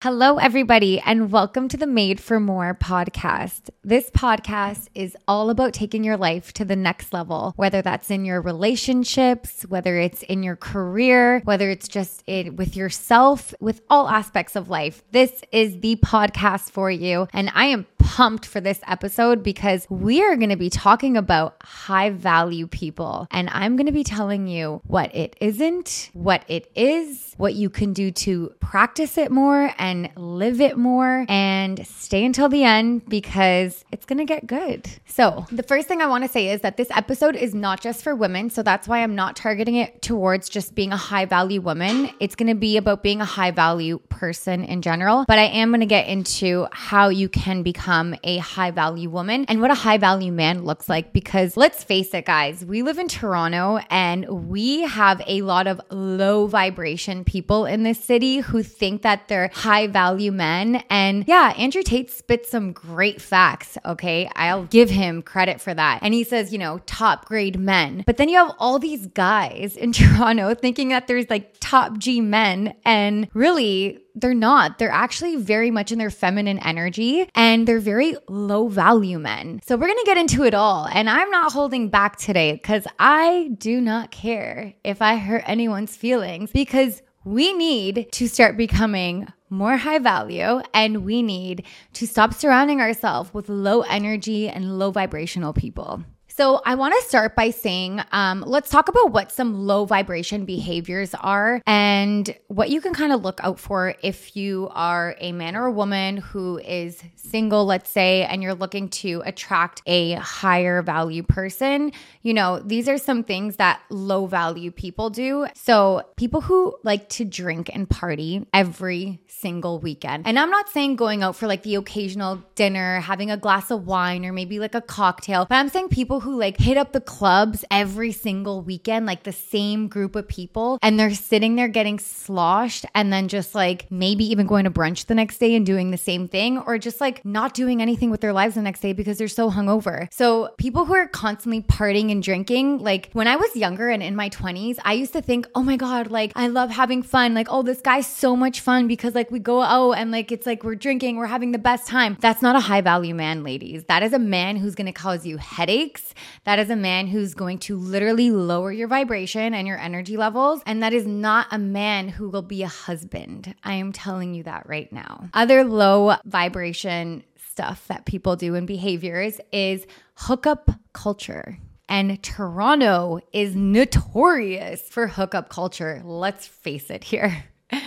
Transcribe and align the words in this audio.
Hello, 0.00 0.36
everybody, 0.36 1.00
and 1.00 1.32
welcome 1.32 1.66
to 1.66 1.76
the 1.76 1.84
Made 1.84 2.20
for 2.20 2.38
More 2.38 2.72
podcast. 2.72 3.70
This 3.82 4.10
podcast 4.10 4.86
is 4.94 5.16
all 5.26 5.50
about 5.50 5.72
taking 5.72 6.04
your 6.04 6.16
life 6.16 6.52
to 6.52 6.64
the 6.64 6.76
next 6.76 7.12
level, 7.12 7.52
whether 7.56 7.82
that's 7.82 8.08
in 8.08 8.24
your 8.24 8.40
relationships, 8.40 9.62
whether 9.62 9.98
it's 9.98 10.22
in 10.22 10.44
your 10.44 10.54
career, 10.54 11.40
whether 11.42 11.68
it's 11.68 11.88
just 11.88 12.22
it, 12.28 12.54
with 12.54 12.76
yourself, 12.76 13.52
with 13.58 13.80
all 13.90 14.08
aspects 14.08 14.54
of 14.54 14.70
life. 14.70 15.02
This 15.10 15.42
is 15.50 15.80
the 15.80 15.96
podcast 15.96 16.70
for 16.70 16.92
you. 16.92 17.26
And 17.32 17.50
I 17.52 17.64
am 17.64 17.84
pumped 18.08 18.46
for 18.46 18.58
this 18.58 18.80
episode 18.86 19.42
because 19.42 19.86
we 19.90 20.24
are 20.24 20.34
going 20.34 20.48
to 20.48 20.56
be 20.56 20.70
talking 20.70 21.14
about 21.14 21.56
high 21.62 22.08
value 22.08 22.66
people. 22.66 23.28
And 23.30 23.50
I'm 23.52 23.76
going 23.76 23.84
to 23.86 23.92
be 23.92 24.02
telling 24.02 24.46
you 24.46 24.80
what 24.86 25.14
it 25.14 25.36
isn't, 25.42 26.08
what 26.14 26.42
it 26.48 26.70
is, 26.74 27.34
what 27.36 27.52
you 27.52 27.68
can 27.68 27.92
do 27.92 28.10
to 28.10 28.54
practice 28.60 29.18
it 29.18 29.30
more 29.30 29.74
and 29.76 30.08
live 30.16 30.62
it 30.62 30.78
more 30.78 31.26
and 31.28 31.86
stay 31.86 32.24
until 32.24 32.48
the 32.48 32.64
end 32.64 33.06
because 33.10 33.84
it's 33.92 34.06
going 34.06 34.18
to 34.18 34.24
get 34.24 34.46
good. 34.46 34.88
So, 35.04 35.44
the 35.52 35.62
first 35.62 35.86
thing 35.86 36.00
I 36.00 36.06
want 36.06 36.24
to 36.24 36.30
say 36.30 36.48
is 36.48 36.62
that 36.62 36.78
this 36.78 36.90
episode 36.92 37.36
is 37.36 37.54
not 37.54 37.82
just 37.82 38.02
for 38.02 38.16
women. 38.16 38.48
So, 38.48 38.62
that's 38.62 38.88
why 38.88 39.02
I'm 39.02 39.14
not 39.14 39.36
targeting 39.36 39.76
it 39.76 40.00
towards 40.00 40.48
just 40.48 40.74
being 40.74 40.92
a 40.92 40.96
high 40.96 41.26
value 41.26 41.60
woman. 41.60 42.08
It's 42.20 42.34
going 42.34 42.48
to 42.48 42.54
be 42.54 42.78
about 42.78 43.02
being 43.02 43.20
a 43.20 43.26
high 43.26 43.50
value 43.50 43.98
person 44.08 44.64
in 44.64 44.80
general. 44.80 45.26
But 45.28 45.38
I 45.38 45.44
am 45.44 45.70
going 45.70 45.80
to 45.80 45.86
get 45.86 46.08
into 46.08 46.66
how 46.72 47.10
you 47.10 47.28
can 47.28 47.62
become 47.62 47.97
a 48.22 48.38
high 48.38 48.70
value 48.70 49.10
woman 49.10 49.44
and 49.48 49.60
what 49.60 49.70
a 49.70 49.74
high 49.74 49.98
value 49.98 50.32
man 50.32 50.64
looks 50.64 50.88
like 50.88 51.12
because 51.12 51.56
let's 51.56 51.84
face 51.84 52.14
it, 52.14 52.24
guys, 52.24 52.64
we 52.64 52.82
live 52.82 52.98
in 52.98 53.08
Toronto 53.08 53.78
and 53.90 54.48
we 54.48 54.82
have 54.82 55.22
a 55.26 55.42
lot 55.42 55.66
of 55.66 55.80
low 55.90 56.46
vibration 56.46 57.24
people 57.24 57.66
in 57.66 57.82
this 57.82 58.02
city 58.02 58.38
who 58.38 58.62
think 58.62 59.02
that 59.02 59.28
they're 59.28 59.50
high 59.52 59.86
value 59.86 60.32
men. 60.32 60.82
And 60.90 61.24
yeah, 61.26 61.54
Andrew 61.56 61.82
Tate 61.82 62.10
spits 62.10 62.50
some 62.50 62.72
great 62.72 63.20
facts. 63.20 63.78
Okay. 63.84 64.30
I'll 64.36 64.64
give 64.64 64.90
him 64.90 65.22
credit 65.22 65.60
for 65.60 65.74
that. 65.74 66.00
And 66.02 66.14
he 66.14 66.24
says, 66.24 66.52
you 66.52 66.58
know, 66.58 66.80
top 66.86 67.24
grade 67.26 67.58
men. 67.58 68.04
But 68.06 68.16
then 68.16 68.28
you 68.28 68.38
have 68.38 68.54
all 68.58 68.78
these 68.78 69.06
guys 69.08 69.76
in 69.76 69.92
Toronto 69.98 70.54
thinking 70.54 70.88
that 70.90 71.06
there's 71.06 71.28
like 71.30 71.54
top 71.60 71.98
G 71.98 72.20
men. 72.20 72.74
And 72.84 73.28
really, 73.34 74.00
they're 74.20 74.34
not. 74.34 74.78
They're 74.78 74.90
actually 74.90 75.36
very 75.36 75.70
much 75.70 75.92
in 75.92 75.98
their 75.98 76.10
feminine 76.10 76.58
energy 76.58 77.28
and 77.34 77.66
they're 77.66 77.80
very 77.80 78.16
low 78.28 78.68
value 78.68 79.18
men. 79.18 79.60
So 79.66 79.76
we're 79.76 79.86
going 79.86 79.98
to 79.98 80.04
get 80.06 80.18
into 80.18 80.44
it 80.44 80.54
all. 80.54 80.86
And 80.86 81.08
I'm 81.08 81.30
not 81.30 81.52
holding 81.52 81.88
back 81.88 82.16
today 82.16 82.52
because 82.52 82.86
I 82.98 83.50
do 83.58 83.80
not 83.80 84.10
care 84.10 84.74
if 84.84 85.02
I 85.02 85.16
hurt 85.16 85.44
anyone's 85.46 85.96
feelings 85.96 86.50
because 86.50 87.02
we 87.24 87.52
need 87.52 88.08
to 88.12 88.28
start 88.28 88.56
becoming 88.56 89.26
more 89.50 89.76
high 89.76 89.98
value 89.98 90.60
and 90.74 91.04
we 91.04 91.22
need 91.22 91.64
to 91.94 92.06
stop 92.06 92.34
surrounding 92.34 92.80
ourselves 92.80 93.32
with 93.32 93.48
low 93.48 93.82
energy 93.82 94.48
and 94.48 94.78
low 94.78 94.90
vibrational 94.90 95.52
people. 95.52 96.04
So, 96.38 96.62
I 96.64 96.76
want 96.76 96.94
to 96.94 97.08
start 97.08 97.34
by 97.34 97.50
saying, 97.50 98.00
um, 98.12 98.44
let's 98.46 98.70
talk 98.70 98.88
about 98.88 99.10
what 99.10 99.32
some 99.32 99.66
low 99.66 99.86
vibration 99.86 100.44
behaviors 100.44 101.12
are 101.14 101.60
and 101.66 102.32
what 102.46 102.70
you 102.70 102.80
can 102.80 102.94
kind 102.94 103.12
of 103.12 103.24
look 103.24 103.40
out 103.42 103.58
for 103.58 103.96
if 104.04 104.36
you 104.36 104.68
are 104.70 105.16
a 105.18 105.32
man 105.32 105.56
or 105.56 105.64
a 105.64 105.72
woman 105.72 106.18
who 106.18 106.58
is 106.58 107.02
single, 107.16 107.64
let's 107.64 107.90
say, 107.90 108.22
and 108.22 108.40
you're 108.40 108.54
looking 108.54 108.88
to 108.88 109.20
attract 109.26 109.82
a 109.86 110.12
higher 110.12 110.80
value 110.80 111.24
person. 111.24 111.90
You 112.22 112.34
know, 112.34 112.60
these 112.60 112.88
are 112.88 112.98
some 112.98 113.24
things 113.24 113.56
that 113.56 113.80
low 113.90 114.26
value 114.26 114.70
people 114.70 115.10
do. 115.10 115.48
So, 115.56 116.04
people 116.16 116.42
who 116.42 116.76
like 116.84 117.08
to 117.08 117.24
drink 117.24 117.68
and 117.74 117.90
party 117.90 118.46
every 118.54 119.18
single 119.26 119.80
weekend. 119.80 120.24
And 120.24 120.38
I'm 120.38 120.50
not 120.50 120.68
saying 120.68 120.94
going 120.94 121.24
out 121.24 121.34
for 121.34 121.48
like 121.48 121.64
the 121.64 121.74
occasional 121.74 122.44
dinner, 122.54 123.00
having 123.00 123.32
a 123.32 123.36
glass 123.36 123.72
of 123.72 123.88
wine, 123.88 124.24
or 124.24 124.32
maybe 124.32 124.60
like 124.60 124.76
a 124.76 124.80
cocktail, 124.80 125.44
but 125.48 125.56
I'm 125.56 125.68
saying 125.68 125.88
people 125.88 126.20
who 126.20 126.27
who 126.28 126.38
like 126.38 126.58
hit 126.58 126.76
up 126.76 126.92
the 126.92 127.00
clubs 127.00 127.64
every 127.70 128.12
single 128.12 128.60
weekend, 128.60 129.06
like 129.06 129.22
the 129.22 129.32
same 129.32 129.88
group 129.88 130.14
of 130.14 130.28
people, 130.28 130.78
and 130.82 131.00
they're 131.00 131.14
sitting 131.14 131.56
there 131.56 131.68
getting 131.68 131.98
sloshed 131.98 132.84
and 132.94 133.10
then 133.10 133.28
just 133.28 133.54
like 133.54 133.90
maybe 133.90 134.30
even 134.30 134.46
going 134.46 134.64
to 134.64 134.70
brunch 134.70 135.06
the 135.06 135.14
next 135.14 135.38
day 135.38 135.54
and 135.54 135.64
doing 135.64 135.90
the 135.90 135.96
same 135.96 136.28
thing, 136.28 136.58
or 136.58 136.76
just 136.76 137.00
like 137.00 137.24
not 137.24 137.54
doing 137.54 137.80
anything 137.80 138.10
with 138.10 138.20
their 138.20 138.34
lives 138.34 138.56
the 138.56 138.60
next 138.60 138.80
day 138.80 138.92
because 138.92 139.16
they're 139.16 139.26
so 139.26 139.50
hungover. 139.50 140.06
So, 140.12 140.50
people 140.58 140.84
who 140.84 140.92
are 140.92 141.08
constantly 141.08 141.62
partying 141.62 142.12
and 142.12 142.22
drinking, 142.22 142.78
like 142.78 143.08
when 143.14 143.26
I 143.26 143.36
was 143.36 143.56
younger 143.56 143.88
and 143.88 144.02
in 144.02 144.14
my 144.14 144.28
20s, 144.28 144.76
I 144.84 144.92
used 144.92 145.14
to 145.14 145.22
think, 145.22 145.48
oh 145.54 145.62
my 145.62 145.76
God, 145.76 146.10
like 146.10 146.32
I 146.36 146.48
love 146.48 146.68
having 146.68 147.02
fun. 147.02 147.32
Like, 147.32 147.48
oh, 147.50 147.62
this 147.62 147.80
guy's 147.80 148.06
so 148.06 148.36
much 148.36 148.60
fun 148.60 148.86
because 148.86 149.14
like 149.14 149.30
we 149.30 149.38
go 149.38 149.62
out 149.62 149.92
and 149.92 150.10
like 150.10 150.30
it's 150.30 150.44
like 150.44 150.62
we're 150.62 150.74
drinking, 150.74 151.16
we're 151.16 151.24
having 151.24 151.52
the 151.52 151.58
best 151.58 151.88
time. 151.88 152.18
That's 152.20 152.42
not 152.42 152.54
a 152.54 152.60
high 152.60 152.82
value 152.82 153.14
man, 153.14 153.44
ladies. 153.44 153.84
That 153.84 154.02
is 154.02 154.12
a 154.12 154.18
man 154.18 154.56
who's 154.56 154.74
gonna 154.74 154.92
cause 154.92 155.24
you 155.24 155.38
headaches. 155.38 156.12
That 156.44 156.58
is 156.58 156.70
a 156.70 156.76
man 156.76 157.06
who's 157.06 157.34
going 157.34 157.58
to 157.60 157.76
literally 157.76 158.30
lower 158.30 158.72
your 158.72 158.88
vibration 158.88 159.54
and 159.54 159.66
your 159.66 159.78
energy 159.78 160.16
levels. 160.16 160.60
And 160.66 160.82
that 160.82 160.92
is 160.92 161.06
not 161.06 161.46
a 161.50 161.58
man 161.58 162.08
who 162.08 162.28
will 162.28 162.42
be 162.42 162.62
a 162.62 162.68
husband. 162.68 163.54
I 163.64 163.74
am 163.74 163.92
telling 163.92 164.34
you 164.34 164.42
that 164.44 164.68
right 164.68 164.92
now. 164.92 165.28
Other 165.34 165.64
low 165.64 166.16
vibration 166.24 167.24
stuff 167.36 167.86
that 167.88 168.04
people 168.04 168.36
do 168.36 168.54
in 168.54 168.66
behaviors 168.66 169.40
is 169.52 169.86
hookup 170.14 170.70
culture. 170.92 171.58
And 171.88 172.22
Toronto 172.22 173.20
is 173.32 173.56
notorious 173.56 174.82
for 174.82 175.06
hookup 175.06 175.48
culture. 175.48 176.02
Let's 176.04 176.46
face 176.46 176.90
it 176.90 177.04
here. 177.04 177.44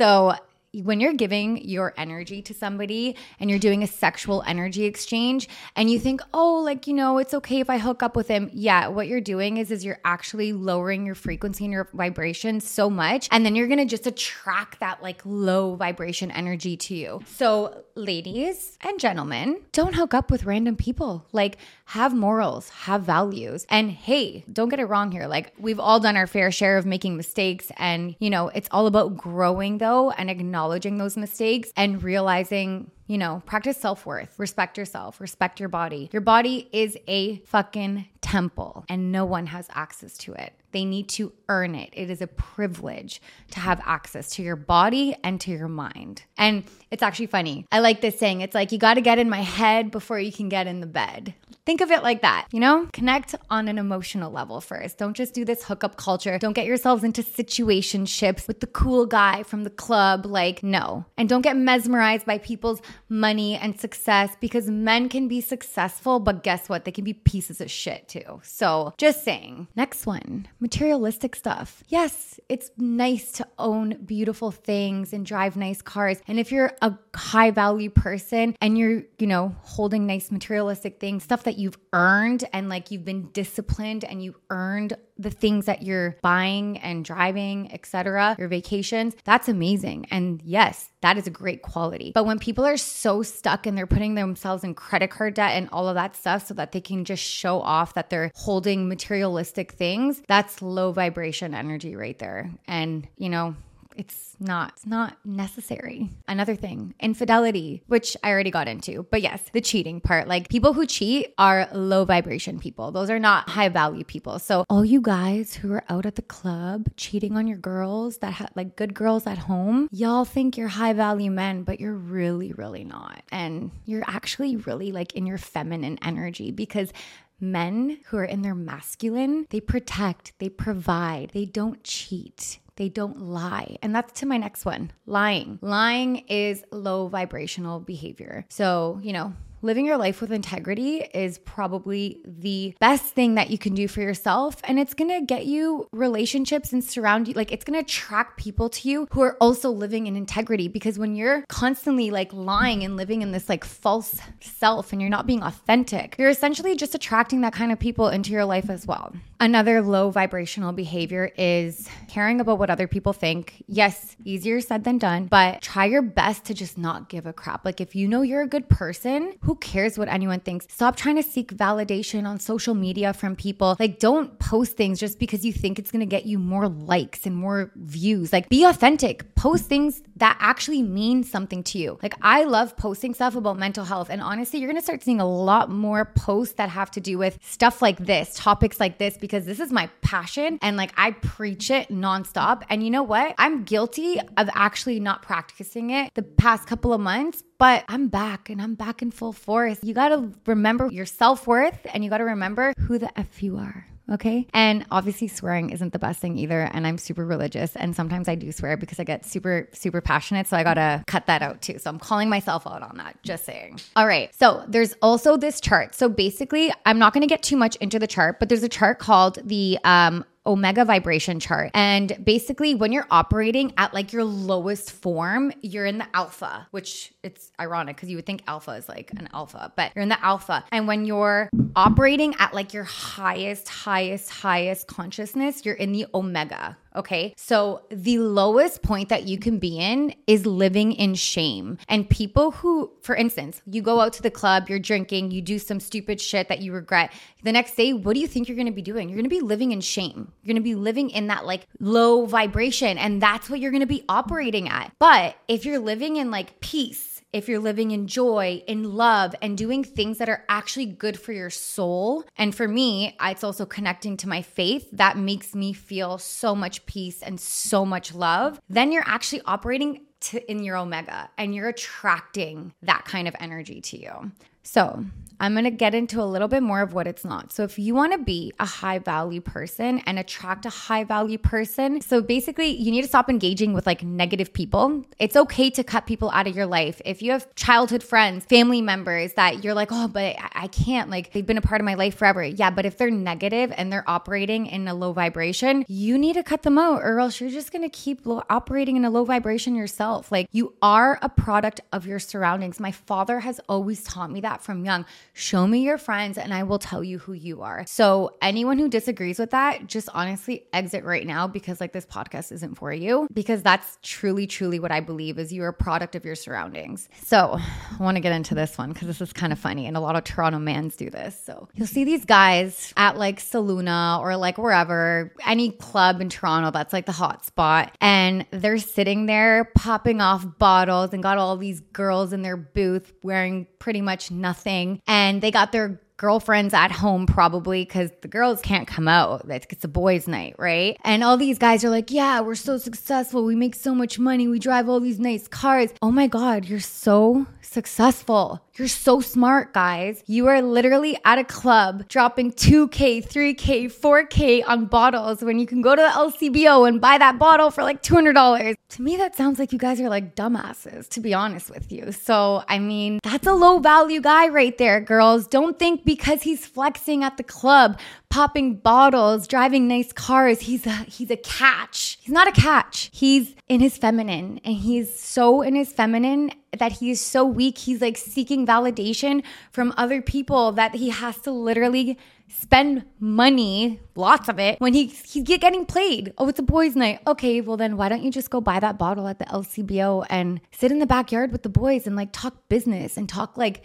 So, 0.00 0.34
when 0.72 1.00
you're 1.00 1.14
giving 1.14 1.64
your 1.64 1.92
energy 1.96 2.42
to 2.42 2.54
somebody 2.54 3.16
and 3.40 3.50
you're 3.50 3.58
doing 3.58 3.82
a 3.82 3.86
sexual 3.86 4.42
energy 4.46 4.84
exchange 4.84 5.48
and 5.74 5.90
you 5.90 5.98
think 5.98 6.20
oh 6.32 6.60
like 6.64 6.86
you 6.86 6.94
know 6.94 7.18
it's 7.18 7.34
okay 7.34 7.60
if 7.60 7.68
i 7.68 7.78
hook 7.78 8.02
up 8.02 8.14
with 8.14 8.28
him. 8.28 8.48
Yeah 8.52 8.88
what 8.88 9.08
you're 9.08 9.20
doing 9.20 9.56
is 9.56 9.70
is 9.70 9.84
you're 9.84 10.00
actually 10.04 10.52
lowering 10.52 11.06
your 11.06 11.14
frequency 11.14 11.64
and 11.64 11.72
your 11.72 11.88
vibration 11.92 12.60
so 12.60 12.88
much 12.88 13.28
and 13.32 13.44
then 13.44 13.56
you're 13.56 13.66
going 13.66 13.78
to 13.78 13.84
just 13.84 14.06
attract 14.06 14.80
that 14.80 15.02
like 15.02 15.20
low 15.24 15.74
vibration 15.74 16.30
energy 16.30 16.76
to 16.76 16.94
you. 16.94 17.20
So 17.26 17.84
ladies 18.00 18.78
and 18.80 18.98
gentlemen 18.98 19.60
don't 19.72 19.94
hook 19.94 20.14
up 20.14 20.30
with 20.30 20.44
random 20.44 20.74
people. 20.74 21.26
Like 21.32 21.58
have 21.84 22.14
morals 22.14 22.70
have 22.70 23.02
values. 23.02 23.66
And 23.68 23.90
hey 23.90 24.44
don't 24.50 24.70
get 24.70 24.80
it 24.80 24.86
wrong 24.86 25.12
here. 25.12 25.26
Like 25.26 25.52
we've 25.58 25.78
all 25.78 26.00
done 26.00 26.16
our 26.16 26.26
fair 26.26 26.50
share 26.50 26.78
of 26.78 26.86
making 26.86 27.16
mistakes. 27.16 27.70
And 27.76 28.16
you 28.18 28.30
know 28.30 28.48
it's 28.48 28.68
all 28.70 28.86
about 28.86 29.16
growing 29.16 29.78
though 29.78 30.10
and 30.12 30.30
acknowledging 30.30 30.96
those 30.96 31.16
mistakes 31.16 31.72
and 31.76 32.02
realizing 32.02 32.90
you 33.10 33.18
know, 33.18 33.42
practice 33.44 33.76
self 33.76 34.06
worth, 34.06 34.32
respect 34.38 34.78
yourself, 34.78 35.20
respect 35.20 35.58
your 35.58 35.68
body. 35.68 36.08
Your 36.12 36.22
body 36.22 36.68
is 36.72 36.96
a 37.08 37.38
fucking 37.38 38.06
temple 38.20 38.84
and 38.88 39.10
no 39.10 39.24
one 39.24 39.46
has 39.46 39.66
access 39.72 40.16
to 40.18 40.32
it. 40.34 40.52
They 40.70 40.84
need 40.84 41.08
to 41.08 41.32
earn 41.48 41.74
it. 41.74 41.90
It 41.92 42.08
is 42.08 42.22
a 42.22 42.28
privilege 42.28 43.20
to 43.50 43.58
have 43.58 43.80
access 43.84 44.30
to 44.36 44.44
your 44.44 44.54
body 44.54 45.16
and 45.24 45.40
to 45.40 45.50
your 45.50 45.66
mind. 45.66 46.22
And 46.38 46.62
it's 46.92 47.02
actually 47.02 47.26
funny. 47.26 47.66
I 47.72 47.80
like 47.80 48.00
this 48.00 48.16
saying. 48.16 48.42
It's 48.42 48.54
like 48.54 48.70
you 48.70 48.78
got 48.78 48.94
to 48.94 49.00
get 49.00 49.18
in 49.18 49.28
my 49.28 49.42
head 49.42 49.90
before 49.90 50.20
you 50.20 50.30
can 50.30 50.48
get 50.48 50.68
in 50.68 50.78
the 50.78 50.86
bed. 50.86 51.34
Think 51.70 51.82
of 51.82 51.92
it 51.92 52.02
like 52.02 52.22
that, 52.22 52.48
you 52.50 52.58
know? 52.58 52.88
Connect 52.92 53.36
on 53.48 53.68
an 53.68 53.78
emotional 53.78 54.32
level 54.32 54.60
first. 54.60 54.98
Don't 54.98 55.16
just 55.16 55.34
do 55.34 55.44
this 55.44 55.62
hookup 55.62 55.94
culture. 55.94 56.36
Don't 56.36 56.52
get 56.52 56.66
yourselves 56.66 57.04
into 57.04 57.22
situationships 57.22 58.48
with 58.48 58.58
the 58.58 58.66
cool 58.66 59.06
guy 59.06 59.44
from 59.44 59.62
the 59.62 59.70
club. 59.70 60.26
Like, 60.26 60.64
no. 60.64 61.04
And 61.16 61.28
don't 61.28 61.42
get 61.42 61.56
mesmerized 61.56 62.26
by 62.26 62.38
people's 62.38 62.82
money 63.08 63.54
and 63.54 63.78
success 63.78 64.36
because 64.40 64.68
men 64.68 65.08
can 65.08 65.28
be 65.28 65.40
successful, 65.40 66.18
but 66.18 66.42
guess 66.42 66.68
what? 66.68 66.84
They 66.84 66.90
can 66.90 67.04
be 67.04 67.12
pieces 67.12 67.60
of 67.60 67.70
shit 67.70 68.08
too. 68.08 68.40
So 68.42 68.92
just 68.98 69.22
saying. 69.22 69.68
Next 69.76 70.06
one 70.06 70.48
materialistic 70.58 71.36
stuff. 71.36 71.84
Yes, 71.86 72.40
it's 72.48 72.72
nice 72.78 73.30
to 73.34 73.46
own 73.60 73.96
beautiful 74.04 74.50
things 74.50 75.12
and 75.12 75.24
drive 75.24 75.56
nice 75.56 75.82
cars. 75.82 76.20
And 76.26 76.40
if 76.40 76.50
you're 76.50 76.72
a 76.82 76.98
high 77.14 77.52
value 77.52 77.90
person 77.90 78.56
and 78.60 78.76
you're, 78.76 79.04
you 79.20 79.28
know, 79.28 79.54
holding 79.62 80.04
nice 80.08 80.32
materialistic 80.32 80.98
things, 80.98 81.22
stuff 81.22 81.44
that 81.44 81.59
you've 81.60 81.78
earned 81.92 82.44
and 82.52 82.68
like 82.68 82.90
you've 82.90 83.04
been 83.04 83.30
disciplined 83.32 84.04
and 84.04 84.22
you 84.22 84.34
earned 84.50 84.96
the 85.18 85.30
things 85.30 85.66
that 85.66 85.82
you're 85.82 86.16
buying 86.22 86.78
and 86.78 87.04
driving, 87.04 87.70
etc., 87.72 88.34
your 88.38 88.48
vacations, 88.48 89.14
that's 89.24 89.48
amazing. 89.48 90.06
And 90.10 90.40
yes, 90.42 90.88
that 91.02 91.18
is 91.18 91.26
a 91.26 91.30
great 91.30 91.62
quality. 91.62 92.12
But 92.14 92.24
when 92.24 92.38
people 92.38 92.64
are 92.64 92.78
so 92.78 93.22
stuck 93.22 93.66
and 93.66 93.76
they're 93.76 93.86
putting 93.86 94.14
themselves 94.14 94.64
in 94.64 94.74
credit 94.74 95.10
card 95.10 95.34
debt 95.34 95.52
and 95.52 95.68
all 95.72 95.88
of 95.88 95.94
that 95.94 96.16
stuff 96.16 96.46
so 96.46 96.54
that 96.54 96.72
they 96.72 96.80
can 96.80 97.04
just 97.04 97.22
show 97.22 97.60
off 97.60 97.94
that 97.94 98.08
they're 98.08 98.32
holding 98.34 98.88
materialistic 98.88 99.72
things, 99.72 100.22
that's 100.26 100.62
low 100.62 100.90
vibration 100.92 101.54
energy 101.54 101.94
right 101.94 102.18
there. 102.18 102.50
And, 102.66 103.06
you 103.18 103.28
know, 103.28 103.54
it's 103.96 104.36
not 104.40 104.72
it's 104.74 104.86
not 104.86 105.18
necessary. 105.24 106.08
Another 106.26 106.54
thing, 106.54 106.94
infidelity, 107.00 107.82
which 107.86 108.16
I 108.22 108.30
already 108.30 108.50
got 108.50 108.68
into. 108.68 109.06
But 109.10 109.22
yes, 109.22 109.42
the 109.52 109.60
cheating 109.60 110.00
part. 110.00 110.28
Like 110.28 110.48
people 110.48 110.72
who 110.72 110.86
cheat 110.86 111.34
are 111.38 111.68
low 111.72 112.04
vibration 112.04 112.58
people. 112.58 112.92
Those 112.92 113.10
are 113.10 113.18
not 113.18 113.50
high 113.50 113.68
value 113.68 114.04
people. 114.04 114.38
So 114.38 114.64
all 114.68 114.84
you 114.84 115.00
guys 115.00 115.54
who 115.54 115.72
are 115.72 115.84
out 115.88 116.06
at 116.06 116.16
the 116.16 116.22
club 116.22 116.88
cheating 116.96 117.36
on 117.36 117.46
your 117.46 117.58
girls 117.58 118.18
that 118.18 118.34
have 118.34 118.50
like 118.54 118.76
good 118.76 118.94
girls 118.94 119.26
at 119.26 119.38
home, 119.38 119.88
y'all 119.92 120.24
think 120.24 120.56
you're 120.56 120.68
high 120.68 120.92
value 120.92 121.30
men, 121.30 121.62
but 121.62 121.80
you're 121.80 121.94
really 121.94 122.52
really 122.52 122.84
not. 122.84 123.22
And 123.30 123.70
you're 123.84 124.04
actually 124.06 124.56
really 124.56 124.92
like 124.92 125.14
in 125.14 125.26
your 125.26 125.38
feminine 125.38 125.98
energy 126.02 126.50
because 126.50 126.92
men 127.40 127.98
who 128.06 128.16
are 128.18 128.24
in 128.24 128.42
their 128.42 128.54
masculine, 128.54 129.46
they 129.50 129.60
protect, 129.60 130.32
they 130.38 130.48
provide, 130.48 131.30
they 131.32 131.46
don't 131.46 131.82
cheat. 131.84 132.58
They 132.76 132.88
don't 132.88 133.20
lie. 133.20 133.76
And 133.82 133.94
that's 133.94 134.20
to 134.20 134.26
my 134.26 134.38
next 134.38 134.64
one 134.64 134.90
lying. 135.04 135.58
Lying 135.60 136.24
is 136.28 136.64
low 136.70 137.08
vibrational 137.08 137.78
behavior. 137.78 138.46
So, 138.48 138.98
you 139.02 139.12
know, 139.12 139.34
living 139.62 139.86
your 139.86 139.96
life 139.96 140.20
with 140.20 140.32
integrity 140.32 140.98
is 141.14 141.38
probably 141.38 142.20
the 142.24 142.74
best 142.80 143.04
thing 143.04 143.34
that 143.34 143.50
you 143.50 143.58
can 143.58 143.74
do 143.74 143.88
for 143.88 144.00
yourself. 144.00 144.56
And 144.64 144.78
it's 144.78 144.94
gonna 144.94 145.22
get 145.22 145.46
you 145.46 145.88
relationships 145.92 146.72
and 146.72 146.82
surround 146.82 147.28
you, 147.28 147.34
like, 147.34 147.52
it's 147.52 147.64
gonna 147.64 147.80
attract 147.80 148.38
people 148.38 148.68
to 148.70 148.88
you 148.88 149.06
who 149.12 149.22
are 149.22 149.36
also 149.40 149.70
living 149.70 150.06
in 150.06 150.16
integrity. 150.16 150.68
Because 150.68 150.98
when 150.98 151.14
you're 151.14 151.44
constantly 151.48 152.10
like 152.10 152.32
lying 152.32 152.84
and 152.84 152.96
living 152.96 153.22
in 153.22 153.32
this 153.32 153.48
like 153.48 153.64
false 153.64 154.18
self 154.40 154.92
and 154.92 155.00
you're 155.00 155.10
not 155.10 155.26
being 155.26 155.42
authentic, 155.42 156.16
you're 156.18 156.30
essentially 156.30 156.76
just 156.76 156.94
attracting 156.94 157.40
that 157.42 157.52
kind 157.52 157.72
of 157.72 157.78
people 157.78 158.08
into 158.08 158.30
your 158.32 158.44
life 158.44 158.70
as 158.70 158.86
well. 158.86 159.12
Another 159.42 159.80
low 159.80 160.10
vibrational 160.10 160.72
behavior 160.72 161.30
is 161.36 161.88
caring 162.08 162.40
about 162.40 162.58
what 162.58 162.68
other 162.68 162.86
people 162.86 163.14
think. 163.14 163.64
Yes, 163.66 164.14
easier 164.22 164.60
said 164.60 164.84
than 164.84 164.98
done, 164.98 165.26
but 165.26 165.62
try 165.62 165.86
your 165.86 166.02
best 166.02 166.44
to 166.46 166.54
just 166.54 166.76
not 166.76 167.08
give 167.08 167.24
a 167.24 167.32
crap. 167.32 167.64
Like, 167.64 167.80
if 167.80 167.94
you 167.94 168.06
know 168.06 168.20
you're 168.20 168.42
a 168.42 168.46
good 168.46 168.68
person, 168.68 169.32
who 169.40 169.49
cares 169.56 169.98
what 169.98 170.08
anyone 170.08 170.40
thinks? 170.40 170.66
Stop 170.70 170.96
trying 170.96 171.16
to 171.16 171.22
seek 171.22 171.54
validation 171.54 172.26
on 172.26 172.38
social 172.38 172.74
media 172.74 173.12
from 173.12 173.36
people. 173.36 173.76
Like, 173.78 173.98
don't 173.98 174.38
post 174.38 174.76
things 174.76 174.98
just 174.98 175.18
because 175.18 175.44
you 175.44 175.52
think 175.52 175.78
it's 175.78 175.90
gonna 175.90 176.06
get 176.06 176.26
you 176.26 176.38
more 176.38 176.68
likes 176.68 177.26
and 177.26 177.36
more 177.36 177.70
views. 177.76 178.32
Like, 178.32 178.48
be 178.48 178.64
authentic. 178.64 179.34
Post 179.34 179.66
things 179.66 180.02
that 180.16 180.36
actually 180.40 180.82
mean 180.82 181.24
something 181.24 181.62
to 181.64 181.78
you. 181.78 181.98
Like, 182.02 182.14
I 182.22 182.44
love 182.44 182.76
posting 182.76 183.14
stuff 183.14 183.36
about 183.36 183.58
mental 183.58 183.84
health. 183.84 184.08
And 184.10 184.20
honestly, 184.20 184.58
you're 184.58 184.68
gonna 184.68 184.82
start 184.82 185.02
seeing 185.02 185.20
a 185.20 185.28
lot 185.28 185.70
more 185.70 186.12
posts 186.16 186.54
that 186.54 186.68
have 186.68 186.90
to 186.92 187.00
do 187.00 187.18
with 187.18 187.38
stuff 187.42 187.82
like 187.82 187.98
this, 187.98 188.34
topics 188.34 188.80
like 188.80 188.98
this, 188.98 189.16
because 189.16 189.46
this 189.46 189.60
is 189.60 189.72
my 189.72 189.88
passion. 190.02 190.58
And 190.62 190.76
like, 190.76 190.92
I 190.96 191.12
preach 191.12 191.70
it 191.70 191.88
nonstop. 191.88 192.62
And 192.68 192.82
you 192.82 192.90
know 192.90 193.02
what? 193.02 193.34
I'm 193.38 193.64
guilty 193.64 194.20
of 194.36 194.48
actually 194.54 195.00
not 195.00 195.22
practicing 195.22 195.90
it 195.90 196.12
the 196.14 196.22
past 196.22 196.66
couple 196.66 196.92
of 196.92 197.00
months 197.00 197.42
but 197.60 197.84
I'm 197.88 198.08
back 198.08 198.48
and 198.48 198.60
I'm 198.60 198.74
back 198.74 199.02
in 199.02 199.10
full 199.10 199.34
force. 199.34 199.78
You 199.82 199.92
got 199.92 200.08
to 200.08 200.32
remember 200.46 200.88
your 200.90 201.04
self 201.04 201.46
worth 201.46 201.78
and 201.92 202.02
you 202.02 202.08
got 202.08 202.18
to 202.18 202.24
remember 202.24 202.72
who 202.78 202.98
the 202.98 203.16
F 203.18 203.42
you 203.42 203.58
are. 203.58 203.86
Okay. 204.10 204.48
And 204.52 204.84
obviously, 204.90 205.28
swearing 205.28 205.70
isn't 205.70 205.92
the 205.92 205.98
best 205.98 206.20
thing 206.20 206.36
either. 206.36 206.62
And 206.72 206.84
I'm 206.86 206.98
super 206.98 207.24
religious. 207.24 207.76
And 207.76 207.94
sometimes 207.94 208.28
I 208.28 208.34
do 208.34 208.50
swear 208.50 208.76
because 208.76 208.98
I 208.98 209.04
get 209.04 209.24
super, 209.24 209.68
super 209.72 210.00
passionate. 210.00 210.48
So 210.48 210.56
I 210.56 210.64
got 210.64 210.74
to 210.74 211.04
cut 211.06 211.26
that 211.26 211.42
out 211.42 211.60
too. 211.60 211.78
So 211.78 211.90
I'm 211.90 212.00
calling 212.00 212.28
myself 212.28 212.66
out 212.66 212.82
on 212.82 212.96
that. 212.96 213.22
Just 213.22 213.44
saying. 213.44 213.78
All 213.94 214.06
right. 214.06 214.34
So 214.34 214.64
there's 214.66 214.94
also 215.02 215.36
this 215.36 215.60
chart. 215.60 215.94
So 215.94 216.08
basically, 216.08 216.72
I'm 216.86 216.98
not 216.98 217.12
going 217.12 217.20
to 217.20 217.28
get 217.28 217.42
too 217.42 217.56
much 217.56 217.76
into 217.76 218.00
the 218.00 218.08
chart, 218.08 218.40
but 218.40 218.48
there's 218.48 218.64
a 218.64 218.68
chart 218.68 218.98
called 218.98 219.38
the 219.44 219.78
um, 219.84 220.24
omega 220.50 220.84
vibration 220.84 221.38
chart. 221.38 221.70
And 221.74 222.18
basically, 222.24 222.74
when 222.74 222.90
you're 222.90 223.06
operating 223.10 223.72
at 223.76 223.94
like 223.94 224.12
your 224.12 224.24
lowest 224.24 224.90
form, 224.90 225.52
you're 225.62 225.86
in 225.86 225.98
the 225.98 226.06
alpha, 226.12 226.66
which 226.72 227.12
it's 227.22 227.52
ironic 227.60 227.96
because 227.96 228.10
you 228.10 228.16
would 228.16 228.26
think 228.26 228.42
alpha 228.48 228.72
is 228.72 228.88
like 228.88 229.12
an 229.12 229.28
alpha, 229.32 229.72
but 229.76 229.92
you're 229.94 230.02
in 230.02 230.08
the 230.08 230.22
alpha. 230.24 230.64
And 230.72 230.88
when 230.88 231.04
you're 231.04 231.48
operating 231.76 232.34
at 232.40 232.52
like 232.52 232.74
your 232.74 232.84
highest, 232.84 233.68
highest, 233.68 234.28
highest 234.30 234.88
consciousness, 234.88 235.64
you're 235.64 235.76
in 235.76 235.92
the 235.92 236.06
omega. 236.12 236.76
Okay. 236.96 237.34
So 237.36 237.82
the 237.90 238.18
lowest 238.18 238.82
point 238.82 239.08
that 239.10 239.24
you 239.24 239.38
can 239.38 239.58
be 239.58 239.78
in 239.78 240.14
is 240.26 240.44
living 240.44 240.92
in 240.92 241.14
shame. 241.14 241.78
And 241.88 242.08
people 242.08 242.50
who, 242.50 242.90
for 243.02 243.14
instance, 243.14 243.62
you 243.66 243.80
go 243.80 244.00
out 244.00 244.12
to 244.14 244.22
the 244.22 244.30
club, 244.30 244.68
you're 244.68 244.78
drinking, 244.78 245.30
you 245.30 245.40
do 245.40 245.58
some 245.58 245.78
stupid 245.78 246.20
shit 246.20 246.48
that 246.48 246.60
you 246.60 246.72
regret. 246.72 247.12
The 247.42 247.52
next 247.52 247.76
day, 247.76 247.92
what 247.92 248.14
do 248.14 248.20
you 248.20 248.26
think 248.26 248.48
you're 248.48 248.56
going 248.56 248.66
to 248.66 248.72
be 248.72 248.82
doing? 248.82 249.08
You're 249.08 249.16
going 249.16 249.24
to 249.24 249.30
be 249.30 249.40
living 249.40 249.72
in 249.72 249.80
shame. 249.80 250.32
You're 250.42 250.52
going 250.52 250.62
to 250.62 250.68
be 250.68 250.74
living 250.74 251.10
in 251.10 251.28
that 251.28 251.46
like 251.46 251.66
low 251.78 252.26
vibration. 252.26 252.98
And 252.98 253.22
that's 253.22 253.48
what 253.48 253.60
you're 253.60 253.70
going 253.70 253.80
to 253.80 253.86
be 253.86 254.04
operating 254.08 254.68
at. 254.68 254.92
But 254.98 255.36
if 255.48 255.64
you're 255.64 255.78
living 255.78 256.16
in 256.16 256.30
like 256.30 256.60
peace, 256.60 257.09
if 257.32 257.48
you're 257.48 257.60
living 257.60 257.90
in 257.90 258.06
joy, 258.06 258.62
in 258.66 258.94
love, 258.94 259.34
and 259.40 259.56
doing 259.56 259.84
things 259.84 260.18
that 260.18 260.28
are 260.28 260.44
actually 260.48 260.86
good 260.86 261.18
for 261.18 261.32
your 261.32 261.50
soul. 261.50 262.24
And 262.36 262.54
for 262.54 262.66
me, 262.66 263.16
it's 263.20 263.44
also 263.44 263.66
connecting 263.66 264.16
to 264.18 264.28
my 264.28 264.42
faith 264.42 264.88
that 264.92 265.16
makes 265.16 265.54
me 265.54 265.72
feel 265.72 266.18
so 266.18 266.54
much 266.54 266.84
peace 266.86 267.22
and 267.22 267.40
so 267.40 267.84
much 267.84 268.14
love. 268.14 268.60
Then 268.68 268.92
you're 268.92 269.06
actually 269.06 269.42
operating 269.44 270.06
to, 270.20 270.50
in 270.50 270.62
your 270.62 270.76
omega 270.76 271.30
and 271.38 271.54
you're 271.54 271.68
attracting 271.68 272.74
that 272.82 273.04
kind 273.04 273.26
of 273.26 273.34
energy 273.40 273.80
to 273.80 273.98
you. 273.98 274.32
So, 274.62 275.04
I'm 275.40 275.54
going 275.54 275.64
to 275.64 275.70
get 275.70 275.94
into 275.94 276.20
a 276.20 276.24
little 276.24 276.48
bit 276.48 276.62
more 276.62 276.82
of 276.82 276.92
what 276.92 277.06
it's 277.06 277.24
not. 277.24 277.52
So, 277.52 277.64
if 277.64 277.78
you 277.78 277.94
want 277.94 278.12
to 278.12 278.18
be 278.18 278.52
a 278.60 278.66
high 278.66 278.98
value 278.98 279.40
person 279.40 280.00
and 280.00 280.18
attract 280.18 280.66
a 280.66 280.70
high 280.70 281.02
value 281.02 281.38
person, 281.38 282.02
so 282.02 282.20
basically, 282.20 282.68
you 282.68 282.90
need 282.90 283.02
to 283.02 283.08
stop 283.08 283.30
engaging 283.30 283.72
with 283.72 283.86
like 283.86 284.04
negative 284.04 284.52
people. 284.52 285.04
It's 285.18 285.36
okay 285.36 285.70
to 285.70 285.82
cut 285.82 286.06
people 286.06 286.30
out 286.30 286.46
of 286.46 286.54
your 286.54 286.66
life. 286.66 287.00
If 287.04 287.22
you 287.22 287.32
have 287.32 287.52
childhood 287.54 288.02
friends, 288.02 288.44
family 288.44 288.82
members 288.82 289.32
that 289.34 289.64
you're 289.64 289.74
like, 289.74 289.88
oh, 289.90 290.08
but 290.08 290.36
I 290.52 290.66
can't, 290.68 291.08
like, 291.08 291.32
they've 291.32 291.46
been 291.46 291.58
a 291.58 291.62
part 291.62 291.80
of 291.80 291.86
my 291.86 291.94
life 291.94 292.16
forever. 292.16 292.44
Yeah, 292.44 292.70
but 292.70 292.84
if 292.84 292.98
they're 292.98 293.10
negative 293.10 293.72
and 293.74 293.90
they're 293.90 294.08
operating 294.08 294.66
in 294.66 294.86
a 294.86 294.94
low 294.94 295.12
vibration, 295.12 295.84
you 295.88 296.18
need 296.18 296.34
to 296.34 296.42
cut 296.42 296.62
them 296.62 296.76
out, 296.76 297.02
or 297.02 297.18
else 297.18 297.40
you're 297.40 297.50
just 297.50 297.72
going 297.72 297.82
to 297.82 297.88
keep 297.88 298.26
operating 298.26 298.96
in 298.96 299.06
a 299.06 299.10
low 299.10 299.24
vibration 299.24 299.74
yourself. 299.74 300.30
Like, 300.30 300.48
you 300.52 300.74
are 300.82 301.18
a 301.22 301.30
product 301.30 301.80
of 301.92 302.06
your 302.06 302.18
surroundings. 302.18 302.78
My 302.78 302.92
father 302.92 303.40
has 303.40 303.58
always 303.68 304.04
taught 304.04 304.30
me 304.30 304.42
that 304.42 304.62
from 304.62 304.84
young 304.84 305.06
Show 305.32 305.66
me 305.66 305.80
your 305.80 305.98
friends 305.98 306.38
and 306.38 306.52
I 306.52 306.64
will 306.64 306.78
tell 306.78 307.02
you 307.04 307.18
who 307.18 307.32
you 307.32 307.62
are. 307.62 307.84
So, 307.86 308.36
anyone 308.42 308.78
who 308.78 308.88
disagrees 308.88 309.38
with 309.38 309.50
that, 309.50 309.86
just 309.86 310.08
honestly 310.12 310.66
exit 310.72 311.04
right 311.04 311.26
now 311.26 311.46
because 311.46 311.80
like 311.80 311.92
this 311.92 312.06
podcast 312.06 312.52
isn't 312.52 312.76
for 312.76 312.92
you 312.92 313.28
because 313.32 313.62
that's 313.62 313.98
truly 314.02 314.46
truly 314.46 314.78
what 314.80 314.90
I 314.90 315.00
believe 315.00 315.38
is 315.38 315.52
you're 315.52 315.68
a 315.68 315.72
product 315.72 316.14
of 316.14 316.24
your 316.24 316.34
surroundings. 316.34 317.08
So, 317.24 317.58
I 317.58 318.02
want 318.02 318.16
to 318.16 318.20
get 318.20 318.32
into 318.32 318.54
this 318.54 318.76
one 318.76 318.92
because 318.92 319.06
this 319.06 319.20
is 319.20 319.32
kind 319.32 319.52
of 319.52 319.58
funny 319.58 319.86
and 319.86 319.96
a 319.96 320.00
lot 320.00 320.16
of 320.16 320.24
Toronto 320.24 320.58
mans 320.58 320.96
do 320.96 321.10
this. 321.10 321.40
So, 321.44 321.68
you'll 321.74 321.86
see 321.86 322.04
these 322.04 322.24
guys 322.24 322.92
at 322.96 323.16
like 323.16 323.38
Saluna 323.38 324.20
or 324.20 324.36
like 324.36 324.58
wherever, 324.58 325.32
any 325.46 325.70
club 325.70 326.20
in 326.20 326.28
Toronto 326.28 326.70
that's 326.70 326.92
like 326.92 327.06
the 327.06 327.12
hot 327.12 327.44
spot 327.44 327.96
and 328.00 328.46
they're 328.50 328.78
sitting 328.78 329.26
there 329.26 329.70
popping 329.76 330.20
off 330.20 330.44
bottles 330.58 331.12
and 331.12 331.22
got 331.22 331.38
all 331.38 331.56
these 331.56 331.80
girls 331.80 332.32
in 332.32 332.42
their 332.42 332.56
booth 332.56 333.12
wearing 333.22 333.66
pretty 333.78 334.00
much 334.00 334.30
nothing 334.30 335.00
and 335.06 335.29
and 335.30 335.40
they 335.40 335.52
got 335.52 335.70
their 335.70 336.00
girlfriends 336.16 336.74
at 336.74 336.90
home 336.90 337.24
probably 337.24 337.82
because 337.82 338.10
the 338.20 338.28
girls 338.28 338.60
can't 338.60 338.86
come 338.86 339.08
out. 339.08 339.46
It's 339.48 339.84
a 339.84 339.88
boys' 339.88 340.28
night, 340.28 340.56
right? 340.58 340.98
And 341.02 341.24
all 341.24 341.36
these 341.38 341.56
guys 341.56 341.82
are 341.84 341.88
like, 341.88 342.10
yeah, 342.10 342.40
we're 342.40 342.56
so 342.56 342.76
successful. 342.76 343.44
We 343.44 343.54
make 343.54 343.74
so 343.74 343.94
much 343.94 344.18
money. 344.18 344.48
We 344.48 344.58
drive 344.58 344.88
all 344.88 345.00
these 345.00 345.20
nice 345.20 345.48
cars. 345.48 345.94
Oh 346.02 346.10
my 346.10 346.26
God, 346.26 346.66
you're 346.66 346.80
so 346.80 347.46
successful. 347.70 348.60
You're 348.74 348.88
so 348.88 349.20
smart, 349.20 349.72
guys. 349.72 350.24
You 350.26 350.48
are 350.48 350.60
literally 350.60 351.16
at 351.24 351.38
a 351.38 351.44
club 351.44 352.08
dropping 352.08 352.52
2K, 352.52 353.24
3K, 353.24 353.92
4K 353.92 354.62
on 354.66 354.86
bottles 354.86 355.42
when 355.42 355.58
you 355.60 355.66
can 355.66 355.80
go 355.80 355.94
to 355.94 356.02
the 356.02 356.08
LCBO 356.08 356.88
and 356.88 357.00
buy 357.00 357.18
that 357.18 357.38
bottle 357.38 357.70
for 357.70 357.84
like 357.84 358.02
$200. 358.02 358.74
To 358.88 359.02
me, 359.02 359.16
that 359.18 359.36
sounds 359.36 359.60
like 359.60 359.72
you 359.72 359.78
guys 359.78 360.00
are 360.00 360.08
like 360.08 360.34
dumbasses, 360.34 361.08
to 361.10 361.20
be 361.20 361.32
honest 361.32 361.70
with 361.70 361.92
you. 361.92 362.10
So, 362.10 362.64
I 362.68 362.80
mean, 362.80 363.20
that's 363.22 363.46
a 363.46 363.52
low 363.52 363.78
value 363.78 364.20
guy 364.20 364.48
right 364.48 364.76
there, 364.76 365.00
girls. 365.00 365.46
Don't 365.46 365.78
think 365.78 366.04
because 366.04 366.42
he's 366.42 366.66
flexing 366.66 367.22
at 367.22 367.36
the 367.36 367.44
club, 367.44 368.00
popping 368.30 368.76
bottles, 368.76 369.46
driving 369.46 369.86
nice 369.86 370.12
cars, 370.12 370.60
he's 370.60 370.86
a 370.86 370.92
he's 371.04 371.30
a 371.30 371.36
catch. 371.36 372.18
He's 372.20 372.32
not 372.32 372.48
a 372.48 372.52
catch. 372.52 373.10
He's 373.12 373.54
in 373.68 373.80
his 373.80 373.96
feminine 373.96 374.60
and 374.64 374.74
he's 374.74 375.16
so 375.18 375.62
in 375.62 375.74
his 375.74 375.92
feminine 375.92 376.50
that 376.78 376.92
he 376.92 377.10
is 377.10 377.20
so 377.20 377.44
weak. 377.44 377.78
He's 377.78 378.00
like 378.00 378.16
seeking 378.16 378.66
validation 378.66 379.42
from 379.72 379.92
other 379.96 380.22
people 380.22 380.72
that 380.72 380.94
he 380.94 381.10
has 381.10 381.38
to 381.40 381.50
literally 381.50 382.18
spend 382.48 383.04
money, 383.18 384.00
lots 384.14 384.48
of 384.48 384.58
it, 384.58 384.80
when 384.80 384.94
he 384.94 385.06
he's 385.06 385.44
getting 385.44 385.84
played. 385.84 386.32
Oh, 386.38 386.48
it's 386.48 386.58
a 386.58 386.62
boys' 386.62 386.96
night. 386.96 387.20
Okay, 387.26 387.60
well 387.60 387.76
then 387.76 387.96
why 387.96 388.08
don't 388.08 388.22
you 388.22 388.30
just 388.30 388.50
go 388.50 388.60
buy 388.60 388.80
that 388.80 388.98
bottle 388.98 389.28
at 389.28 389.38
the 389.38 389.44
LCBO 389.46 390.26
and 390.30 390.60
sit 390.70 390.92
in 390.92 390.98
the 390.98 391.06
backyard 391.06 391.52
with 391.52 391.62
the 391.62 391.68
boys 391.68 392.06
and 392.06 392.16
like 392.16 392.30
talk 392.32 392.68
business 392.68 393.16
and 393.16 393.28
talk 393.28 393.56
like 393.56 393.82